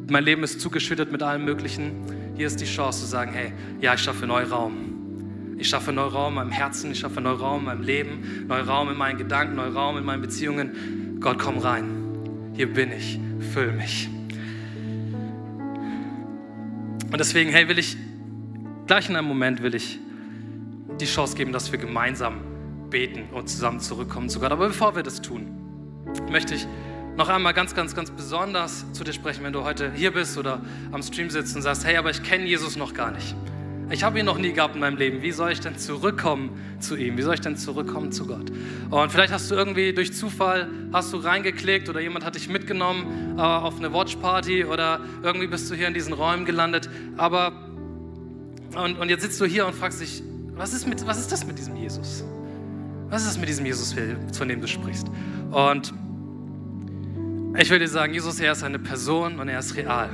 mein 0.10 0.24
Leben 0.24 0.44
ist 0.44 0.62
zugeschüttet 0.62 1.12
mit 1.12 1.24
allem 1.24 1.44
Möglichen. 1.44 1.94
Hier 2.36 2.48
ist 2.48 2.62
die 2.62 2.66
Chance 2.66 3.02
zu 3.02 3.06
sagen, 3.06 3.34
hey, 3.34 3.54
ja, 3.82 3.94
ich 3.94 4.02
schaffe 4.02 4.26
neuen 4.26 4.50
Raum. 4.50 5.56
Ich 5.58 5.70
schaffe 5.70 5.92
neuen 5.92 6.12
Raum 6.12 6.30
in 6.30 6.36
meinem 6.36 6.52
Herzen, 6.52 6.92
ich 6.92 7.00
schaffe 7.00 7.22
neuen 7.22 7.38
Raum 7.38 7.60
in 7.60 7.66
meinem 7.66 7.84
Leben, 7.84 8.46
neuen 8.48 8.68
Raum 8.68 8.90
in 8.90 8.98
meinen 8.98 9.18
Gedanken, 9.18 9.56
neuen 9.56 9.76
Raum 9.76 9.98
in 9.98 10.04
meinen 10.04 10.22
Beziehungen. 10.22 11.18
Gott, 11.20 11.38
komm 11.38 11.60
rein. 11.60 12.52
Hier 12.54 12.72
bin 12.72 12.92
ich. 12.92 13.20
Füll 13.54 13.72
mich. 13.72 14.10
Und 17.12 17.20
deswegen, 17.20 17.52
hey, 17.52 17.68
will 17.68 17.78
ich, 17.78 17.98
gleich 18.88 19.10
in 19.10 19.16
einem 19.16 19.28
Moment 19.28 19.62
will 19.62 19.76
ich 19.76 20.00
die 21.00 21.06
Chance 21.06 21.36
geben, 21.36 21.52
dass 21.52 21.72
wir 21.72 21.80
gemeinsam 21.80 22.51
beten 22.92 23.30
und 23.34 23.50
zusammen 23.50 23.80
zurückkommen 23.80 24.30
zu 24.30 24.40
Gott. 24.40 24.52
Aber 24.52 24.68
bevor 24.68 24.96
wir 24.96 25.02
das 25.02 25.22
tun, 25.22 25.48
möchte 26.30 26.54
ich 26.54 26.68
noch 27.18 27.30
einmal 27.30 27.54
ganz, 27.54 27.74
ganz, 27.74 27.96
ganz 27.96 28.12
besonders 28.12 28.86
zu 28.94 29.04
dir 29.04 29.14
sprechen, 29.14 29.44
wenn 29.44 29.54
du 29.54 29.64
heute 29.64 29.92
hier 29.94 30.12
bist 30.12 30.38
oder 30.38 30.62
am 30.92 31.02
Stream 31.02 31.30
sitzt 31.30 31.56
und 31.56 31.64
sagst, 31.64 31.86
hey, 31.86 31.98
aber 31.98 32.12
ich 32.12 32.22
kenne 32.22 32.46
Jesus 32.46 32.76
noch 32.76 32.94
gar 32.94 33.12
nicht. 33.12 33.36
Ich 33.90 34.04
habe 34.04 34.20
ihn 34.20 34.26
noch 34.26 34.38
nie 34.38 34.54
gehabt 34.54 34.76
in 34.76 34.80
meinem 34.82 34.96
Leben. 34.96 35.22
Wie 35.22 35.34
soll 35.34 35.52
ich 35.52 35.60
denn 35.60 35.78
zurückkommen 35.78 36.58
zu 36.80 36.96
ihm? 36.96 37.18
Wie 37.18 37.24
soll 37.24 37.34
ich 37.34 37.42
denn 37.42 37.58
zurückkommen 37.58 38.14
zu 38.14 38.26
Gott? 38.26 38.50
Und 38.90 39.12
vielleicht 39.12 39.34
hast 39.34 39.52
du 39.52 39.56
irgendwie 39.56 39.92
durch 39.92 40.14
Zufall 40.14 40.70
hast 40.94 41.12
du 41.12 41.18
reingeklickt 41.18 41.90
oder 41.90 42.00
jemand 42.00 42.24
hat 42.24 42.36
dich 42.36 42.48
mitgenommen 42.48 43.38
äh, 43.38 43.42
auf 43.42 43.78
eine 43.80 43.92
Watchparty 43.92 44.64
oder 44.64 45.02
irgendwie 45.24 45.48
bist 45.48 45.70
du 45.70 45.76
hier 45.76 45.90
in 45.90 45.94
diesen 45.94 46.14
Räumen 46.14 46.46
gelandet. 46.46 46.90
Aber 47.18 47.52
und, 48.76 48.98
und 48.98 49.10
jetzt 49.10 49.24
sitzt 49.24 49.42
du 49.42 49.46
hier 49.46 49.68
und 49.68 49.76
fragst 49.76 50.00
dich, 50.00 50.24
was 50.56 50.74
ist, 50.74 50.88
mit, 50.88 51.06
was 51.06 51.20
ist 51.20 51.32
das 51.32 51.46
mit 51.46 51.58
diesem 51.58 51.76
Jesus? 51.76 52.24
Was 53.12 53.21
ist 53.24 53.32
das 53.32 53.38
mit 53.38 53.50
diesem 53.50 53.65
Jesus, 53.65 53.93
von 54.34 54.47
dem 54.47 54.62
du 54.62 54.67
sprichst? 54.67 55.06
Und 55.52 55.93
ich 57.58 57.69
will 57.69 57.78
dir 57.78 57.88
sagen, 57.88 58.13
Jesus, 58.13 58.39
er 58.39 58.54
ist 58.54 58.63
eine 58.63 58.80
Person 58.80 59.39
und 59.39 59.50
er 59.50 59.60
ist 59.60 59.76
real. 59.76 60.10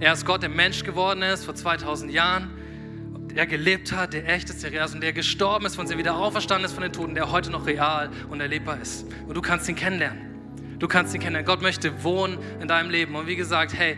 Er 0.00 0.12
ist 0.12 0.26
Gott, 0.26 0.42
der 0.42 0.48
Mensch 0.48 0.82
geworden 0.82 1.22
ist 1.22 1.44
vor 1.44 1.54
2000 1.54 2.12
Jahren 2.12 2.50
der 3.34 3.46
gelebt 3.46 3.92
hat, 3.92 4.12
der 4.12 4.28
echt 4.28 4.48
ist, 4.48 4.62
der 4.62 4.70
real 4.70 4.86
ist 4.86 4.94
und 4.94 5.00
der 5.00 5.12
gestorben 5.12 5.66
ist, 5.66 5.74
von 5.74 5.86
sich 5.86 5.98
wieder 5.98 6.16
auferstanden 6.16 6.66
ist 6.66 6.72
von 6.72 6.82
den 6.82 6.92
Toten, 6.92 7.14
der 7.14 7.32
heute 7.32 7.50
noch 7.50 7.66
real 7.66 8.10
und 8.30 8.40
erlebbar 8.40 8.80
ist. 8.80 9.06
Und 9.26 9.36
du 9.36 9.42
kannst 9.42 9.68
ihn 9.68 9.74
kennenlernen. 9.74 10.78
Du 10.78 10.86
kannst 10.86 11.14
ihn 11.14 11.20
kennenlernen. 11.20 11.46
Gott 11.46 11.62
möchte 11.62 12.04
wohnen 12.04 12.38
in 12.60 12.68
deinem 12.68 12.90
Leben. 12.90 13.14
Und 13.16 13.26
wie 13.26 13.36
gesagt, 13.36 13.74
hey, 13.74 13.96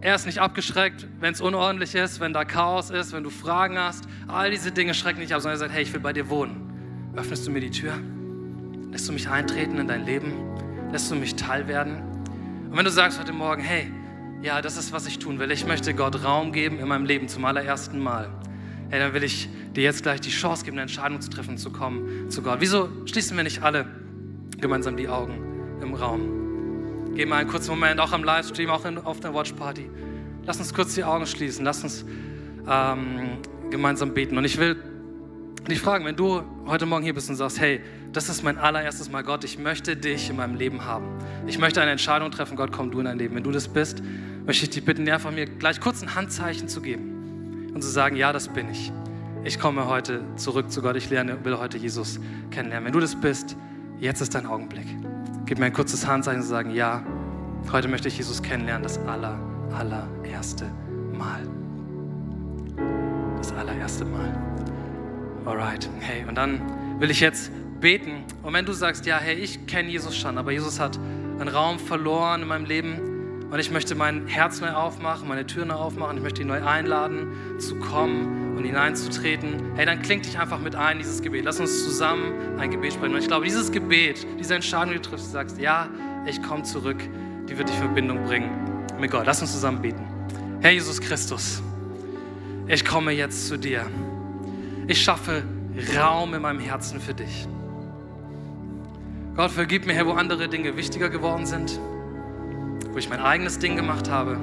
er 0.00 0.14
ist 0.14 0.26
nicht 0.26 0.40
abgeschreckt, 0.40 1.06
wenn 1.20 1.32
es 1.32 1.40
unordentlich 1.40 1.94
ist, 1.94 2.20
wenn 2.20 2.32
da 2.32 2.44
Chaos 2.44 2.90
ist, 2.90 3.12
wenn 3.12 3.22
du 3.22 3.30
Fragen 3.30 3.78
hast. 3.78 4.04
All 4.26 4.50
diese 4.50 4.72
Dinge 4.72 4.94
schrecken 4.94 5.20
nicht 5.20 5.32
ab, 5.32 5.40
sondern 5.40 5.56
er 5.56 5.60
sagt, 5.60 5.72
hey, 5.72 5.82
ich 5.82 5.92
will 5.92 6.00
bei 6.00 6.12
dir 6.12 6.28
wohnen. 6.28 6.65
Öffnest 7.16 7.46
du 7.46 7.50
mir 7.50 7.60
die 7.60 7.70
Tür? 7.70 7.94
Lässt 8.92 9.08
du 9.08 9.12
mich 9.12 9.28
eintreten 9.28 9.78
in 9.78 9.88
dein 9.88 10.04
Leben? 10.04 10.32
Lässt 10.92 11.10
du 11.10 11.14
mich 11.16 11.34
teil 11.34 11.66
werden? 11.68 12.02
Und 12.70 12.76
wenn 12.76 12.84
du 12.84 12.90
sagst 12.90 13.18
heute 13.18 13.32
Morgen, 13.32 13.62
hey, 13.62 13.90
ja, 14.42 14.62
das 14.62 14.76
ist, 14.76 14.92
was 14.92 15.06
ich 15.06 15.18
tun 15.18 15.38
will. 15.38 15.50
Ich 15.50 15.66
möchte 15.66 15.94
Gott 15.94 16.22
Raum 16.22 16.52
geben 16.52 16.78
in 16.78 16.86
meinem 16.86 17.06
Leben 17.06 17.26
zum 17.28 17.44
allerersten 17.44 17.98
Mal 17.98 18.30
hey, 18.90 19.00
dann 19.00 19.12
will 19.12 19.24
ich 19.24 19.48
dir 19.74 19.82
jetzt 19.82 20.02
gleich 20.02 20.20
die 20.20 20.30
Chance 20.30 20.64
geben, 20.64 20.76
eine 20.76 20.82
Entscheidung 20.82 21.20
zu 21.20 21.30
treffen, 21.30 21.58
zu 21.58 21.70
kommen 21.70 22.30
zu 22.30 22.42
Gott. 22.42 22.60
Wieso 22.60 22.88
schließen 23.06 23.36
wir 23.36 23.44
nicht 23.44 23.62
alle 23.62 23.86
gemeinsam 24.60 24.96
die 24.96 25.08
Augen 25.08 25.78
im 25.80 25.94
Raum? 25.94 27.14
Geben 27.14 27.30
wir 27.30 27.36
einen 27.36 27.48
kurzen 27.48 27.70
Moment, 27.70 28.00
auch 28.00 28.12
am 28.12 28.24
Livestream, 28.24 28.70
auch 28.70 28.84
in, 28.84 28.98
auf 28.98 29.20
der 29.20 29.34
Watchparty. 29.34 29.88
Lass 30.44 30.58
uns 30.58 30.72
kurz 30.72 30.94
die 30.94 31.04
Augen 31.04 31.26
schließen, 31.26 31.64
lass 31.64 31.82
uns 31.82 32.04
ähm, 32.68 33.38
gemeinsam 33.70 34.14
beten. 34.14 34.38
Und 34.38 34.44
ich 34.44 34.58
will 34.58 34.76
dich 35.70 35.80
fragen, 35.80 36.04
wenn 36.04 36.16
du 36.16 36.42
heute 36.66 36.86
Morgen 36.86 37.04
hier 37.04 37.14
bist 37.14 37.28
und 37.28 37.36
sagst, 37.36 37.60
hey, 37.60 37.80
das 38.12 38.28
ist 38.28 38.42
mein 38.42 38.58
allererstes 38.58 39.10
Mal 39.10 39.22
Gott, 39.22 39.44
ich 39.44 39.58
möchte 39.58 39.96
dich 39.96 40.30
in 40.30 40.36
meinem 40.36 40.54
Leben 40.54 40.84
haben. 40.84 41.06
Ich 41.46 41.58
möchte 41.58 41.80
eine 41.80 41.90
Entscheidung 41.90 42.30
treffen, 42.30 42.56
Gott, 42.56 42.72
komm 42.72 42.90
du 42.90 43.00
in 43.00 43.06
dein 43.06 43.18
Leben. 43.18 43.34
Wenn 43.34 43.42
du 43.42 43.50
das 43.50 43.68
bist, 43.68 44.02
möchte 44.44 44.64
ich 44.64 44.70
dich 44.70 44.84
bitten, 44.84 45.08
einfach 45.08 45.30
mir 45.30 45.46
gleich 45.46 45.80
kurz 45.80 46.02
ein 46.02 46.14
Handzeichen 46.14 46.68
zu 46.68 46.80
geben 46.80 47.72
und 47.74 47.82
zu 47.82 47.88
sagen, 47.88 48.16
ja, 48.16 48.32
das 48.32 48.48
bin 48.48 48.70
ich. 48.70 48.92
Ich 49.44 49.58
komme 49.58 49.86
heute 49.86 50.22
zurück 50.36 50.70
zu 50.70 50.82
Gott, 50.82 50.96
ich 50.96 51.10
lerne, 51.10 51.44
will 51.44 51.58
heute 51.58 51.78
Jesus 51.78 52.20
kennenlernen. 52.50 52.86
Wenn 52.86 52.92
du 52.92 53.00
das 53.00 53.14
bist, 53.14 53.56
jetzt 53.98 54.20
ist 54.20 54.34
dein 54.34 54.46
Augenblick. 54.46 54.86
Gib 55.46 55.58
mir 55.58 55.66
ein 55.66 55.72
kurzes 55.72 56.06
Handzeichen 56.06 56.42
und 56.42 56.46
sagen, 56.46 56.70
ja, 56.70 57.04
heute 57.70 57.88
möchte 57.88 58.08
ich 58.08 58.18
Jesus 58.18 58.42
kennenlernen, 58.42 58.82
das 58.82 58.98
aller, 59.06 59.38
allererste 59.72 60.64
Mal. 61.12 61.42
Das 63.36 63.52
allererste 63.52 64.04
Mal. 64.04 64.34
Alright, 65.46 65.88
hey, 66.00 66.24
und 66.28 66.34
dann 66.34 66.60
will 67.00 67.10
ich 67.10 67.20
jetzt 67.20 67.52
beten. 67.80 68.24
Und 68.42 68.52
wenn 68.52 68.66
du 68.66 68.72
sagst, 68.72 69.06
ja, 69.06 69.18
hey, 69.18 69.36
ich 69.36 69.66
kenne 69.66 69.88
Jesus 69.88 70.16
schon, 70.16 70.38
aber 70.38 70.50
Jesus 70.50 70.80
hat 70.80 70.98
einen 71.38 71.48
Raum 71.48 71.78
verloren 71.78 72.42
in 72.42 72.48
meinem 72.48 72.64
Leben, 72.64 73.16
und 73.50 73.60
ich 73.60 73.70
möchte 73.70 73.94
mein 73.94 74.26
Herz 74.26 74.60
neu 74.60 74.72
aufmachen, 74.72 75.28
meine 75.28 75.46
Tür 75.46 75.64
neu 75.64 75.74
aufmachen. 75.74 76.16
Ich 76.16 76.22
möchte 76.22 76.42
ihn 76.42 76.48
neu 76.48 76.64
einladen, 76.64 77.28
zu 77.58 77.76
kommen 77.76 78.56
und 78.56 78.64
hineinzutreten. 78.64 79.76
Hey, 79.76 79.86
dann 79.86 80.02
klingt 80.02 80.26
dich 80.26 80.36
einfach 80.38 80.58
mit 80.58 80.74
ein, 80.74 80.98
dieses 80.98 81.22
Gebet. 81.22 81.44
Lass 81.44 81.60
uns 81.60 81.84
zusammen 81.84 82.58
ein 82.58 82.72
Gebet 82.72 82.94
sprechen. 82.94 83.14
Und 83.14 83.20
ich 83.20 83.28
glaube, 83.28 83.44
dieses 83.44 83.70
Gebet, 83.70 84.26
diese 84.40 84.56
Entscheidung, 84.56 84.90
die 84.90 84.96
du 84.96 85.02
triffst, 85.02 85.28
du 85.28 85.30
sagst, 85.30 85.60
ja, 85.60 85.88
ich 86.26 86.42
komme 86.42 86.64
zurück, 86.64 86.98
die 87.48 87.56
wird 87.56 87.68
dich 87.68 87.76
in 87.76 87.82
Verbindung 87.82 88.24
bringen 88.24 88.50
mit 88.98 89.12
Gott. 89.12 89.26
Lass 89.26 89.40
uns 89.40 89.52
zusammen 89.52 89.80
beten. 89.80 90.04
Herr 90.60 90.72
Jesus 90.72 91.00
Christus, 91.00 91.62
ich 92.66 92.84
komme 92.84 93.12
jetzt 93.12 93.46
zu 93.46 93.56
dir. 93.56 93.86
Ich 94.86 95.02
schaffe 95.02 95.42
Raum 95.96 96.34
in 96.34 96.42
meinem 96.42 96.60
Herzen 96.60 97.00
für 97.00 97.14
dich. 97.14 97.46
Gott, 99.34 99.50
vergib 99.50 99.86
mir, 99.86 99.92
Herr, 99.92 100.06
wo 100.06 100.12
andere 100.12 100.48
Dinge 100.48 100.76
wichtiger 100.76 101.10
geworden 101.10 101.44
sind 101.44 101.78
wo 102.96 102.98
ich 102.98 103.10
mein 103.10 103.20
eigenes 103.20 103.58
Ding 103.58 103.76
gemacht 103.76 104.10
habe. 104.10 104.38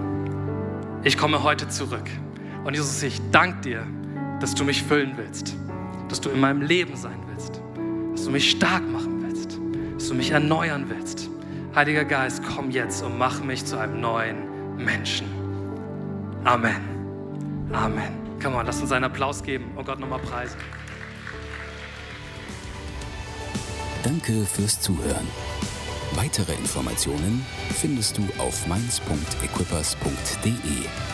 Ich 1.04 1.18
komme 1.18 1.42
heute 1.42 1.68
zurück. 1.70 2.08
Und 2.64 2.76
Jesus, 2.76 3.02
ich 3.02 3.20
danke 3.32 3.62
dir, 3.62 3.88
dass 4.40 4.54
du 4.54 4.64
mich 4.64 4.84
füllen 4.84 5.14
willst, 5.16 5.56
dass 6.08 6.22
du 6.22 6.30
in 6.30 6.40
meinem 6.40 6.62
Leben 6.62 6.96
sein 6.96 7.18
willst, 7.32 7.60
dass 8.12 8.26
du 8.26 8.30
mich 8.30 8.52
stark 8.52 8.88
machen 8.88 9.24
willst, 9.24 9.58
dass 9.96 10.08
du 10.08 10.14
mich 10.14 10.30
erneuern 10.30 10.86
willst. 10.88 11.32
Heiliger 11.74 12.06
Geist, 12.06 12.44
komm 12.56 12.70
jetzt 12.70 13.02
und 13.02 13.18
mach 13.18 13.44
mich 13.44 13.66
zu 13.66 13.76
einem 13.76 14.00
neuen 14.00 14.78
Menschen. 14.78 15.26
Amen. 16.44 16.78
Amen. 17.72 18.23
Komm 18.44 18.54
mal, 18.54 18.66
lass 18.66 18.82
uns 18.82 18.92
einen 18.92 19.06
Applaus 19.06 19.42
geben 19.42 19.72
und 19.78 19.86
Gott 19.86 20.00
nochmal 20.00 20.20
preisen. 20.20 20.58
Danke 24.04 24.46
fürs 24.46 24.82
Zuhören. 24.82 25.28
Weitere 26.16 26.54
Informationen 26.54 27.46
findest 27.70 28.18
du 28.18 28.24
auf 28.38 28.68
mainz.equippers.de. 28.68 31.13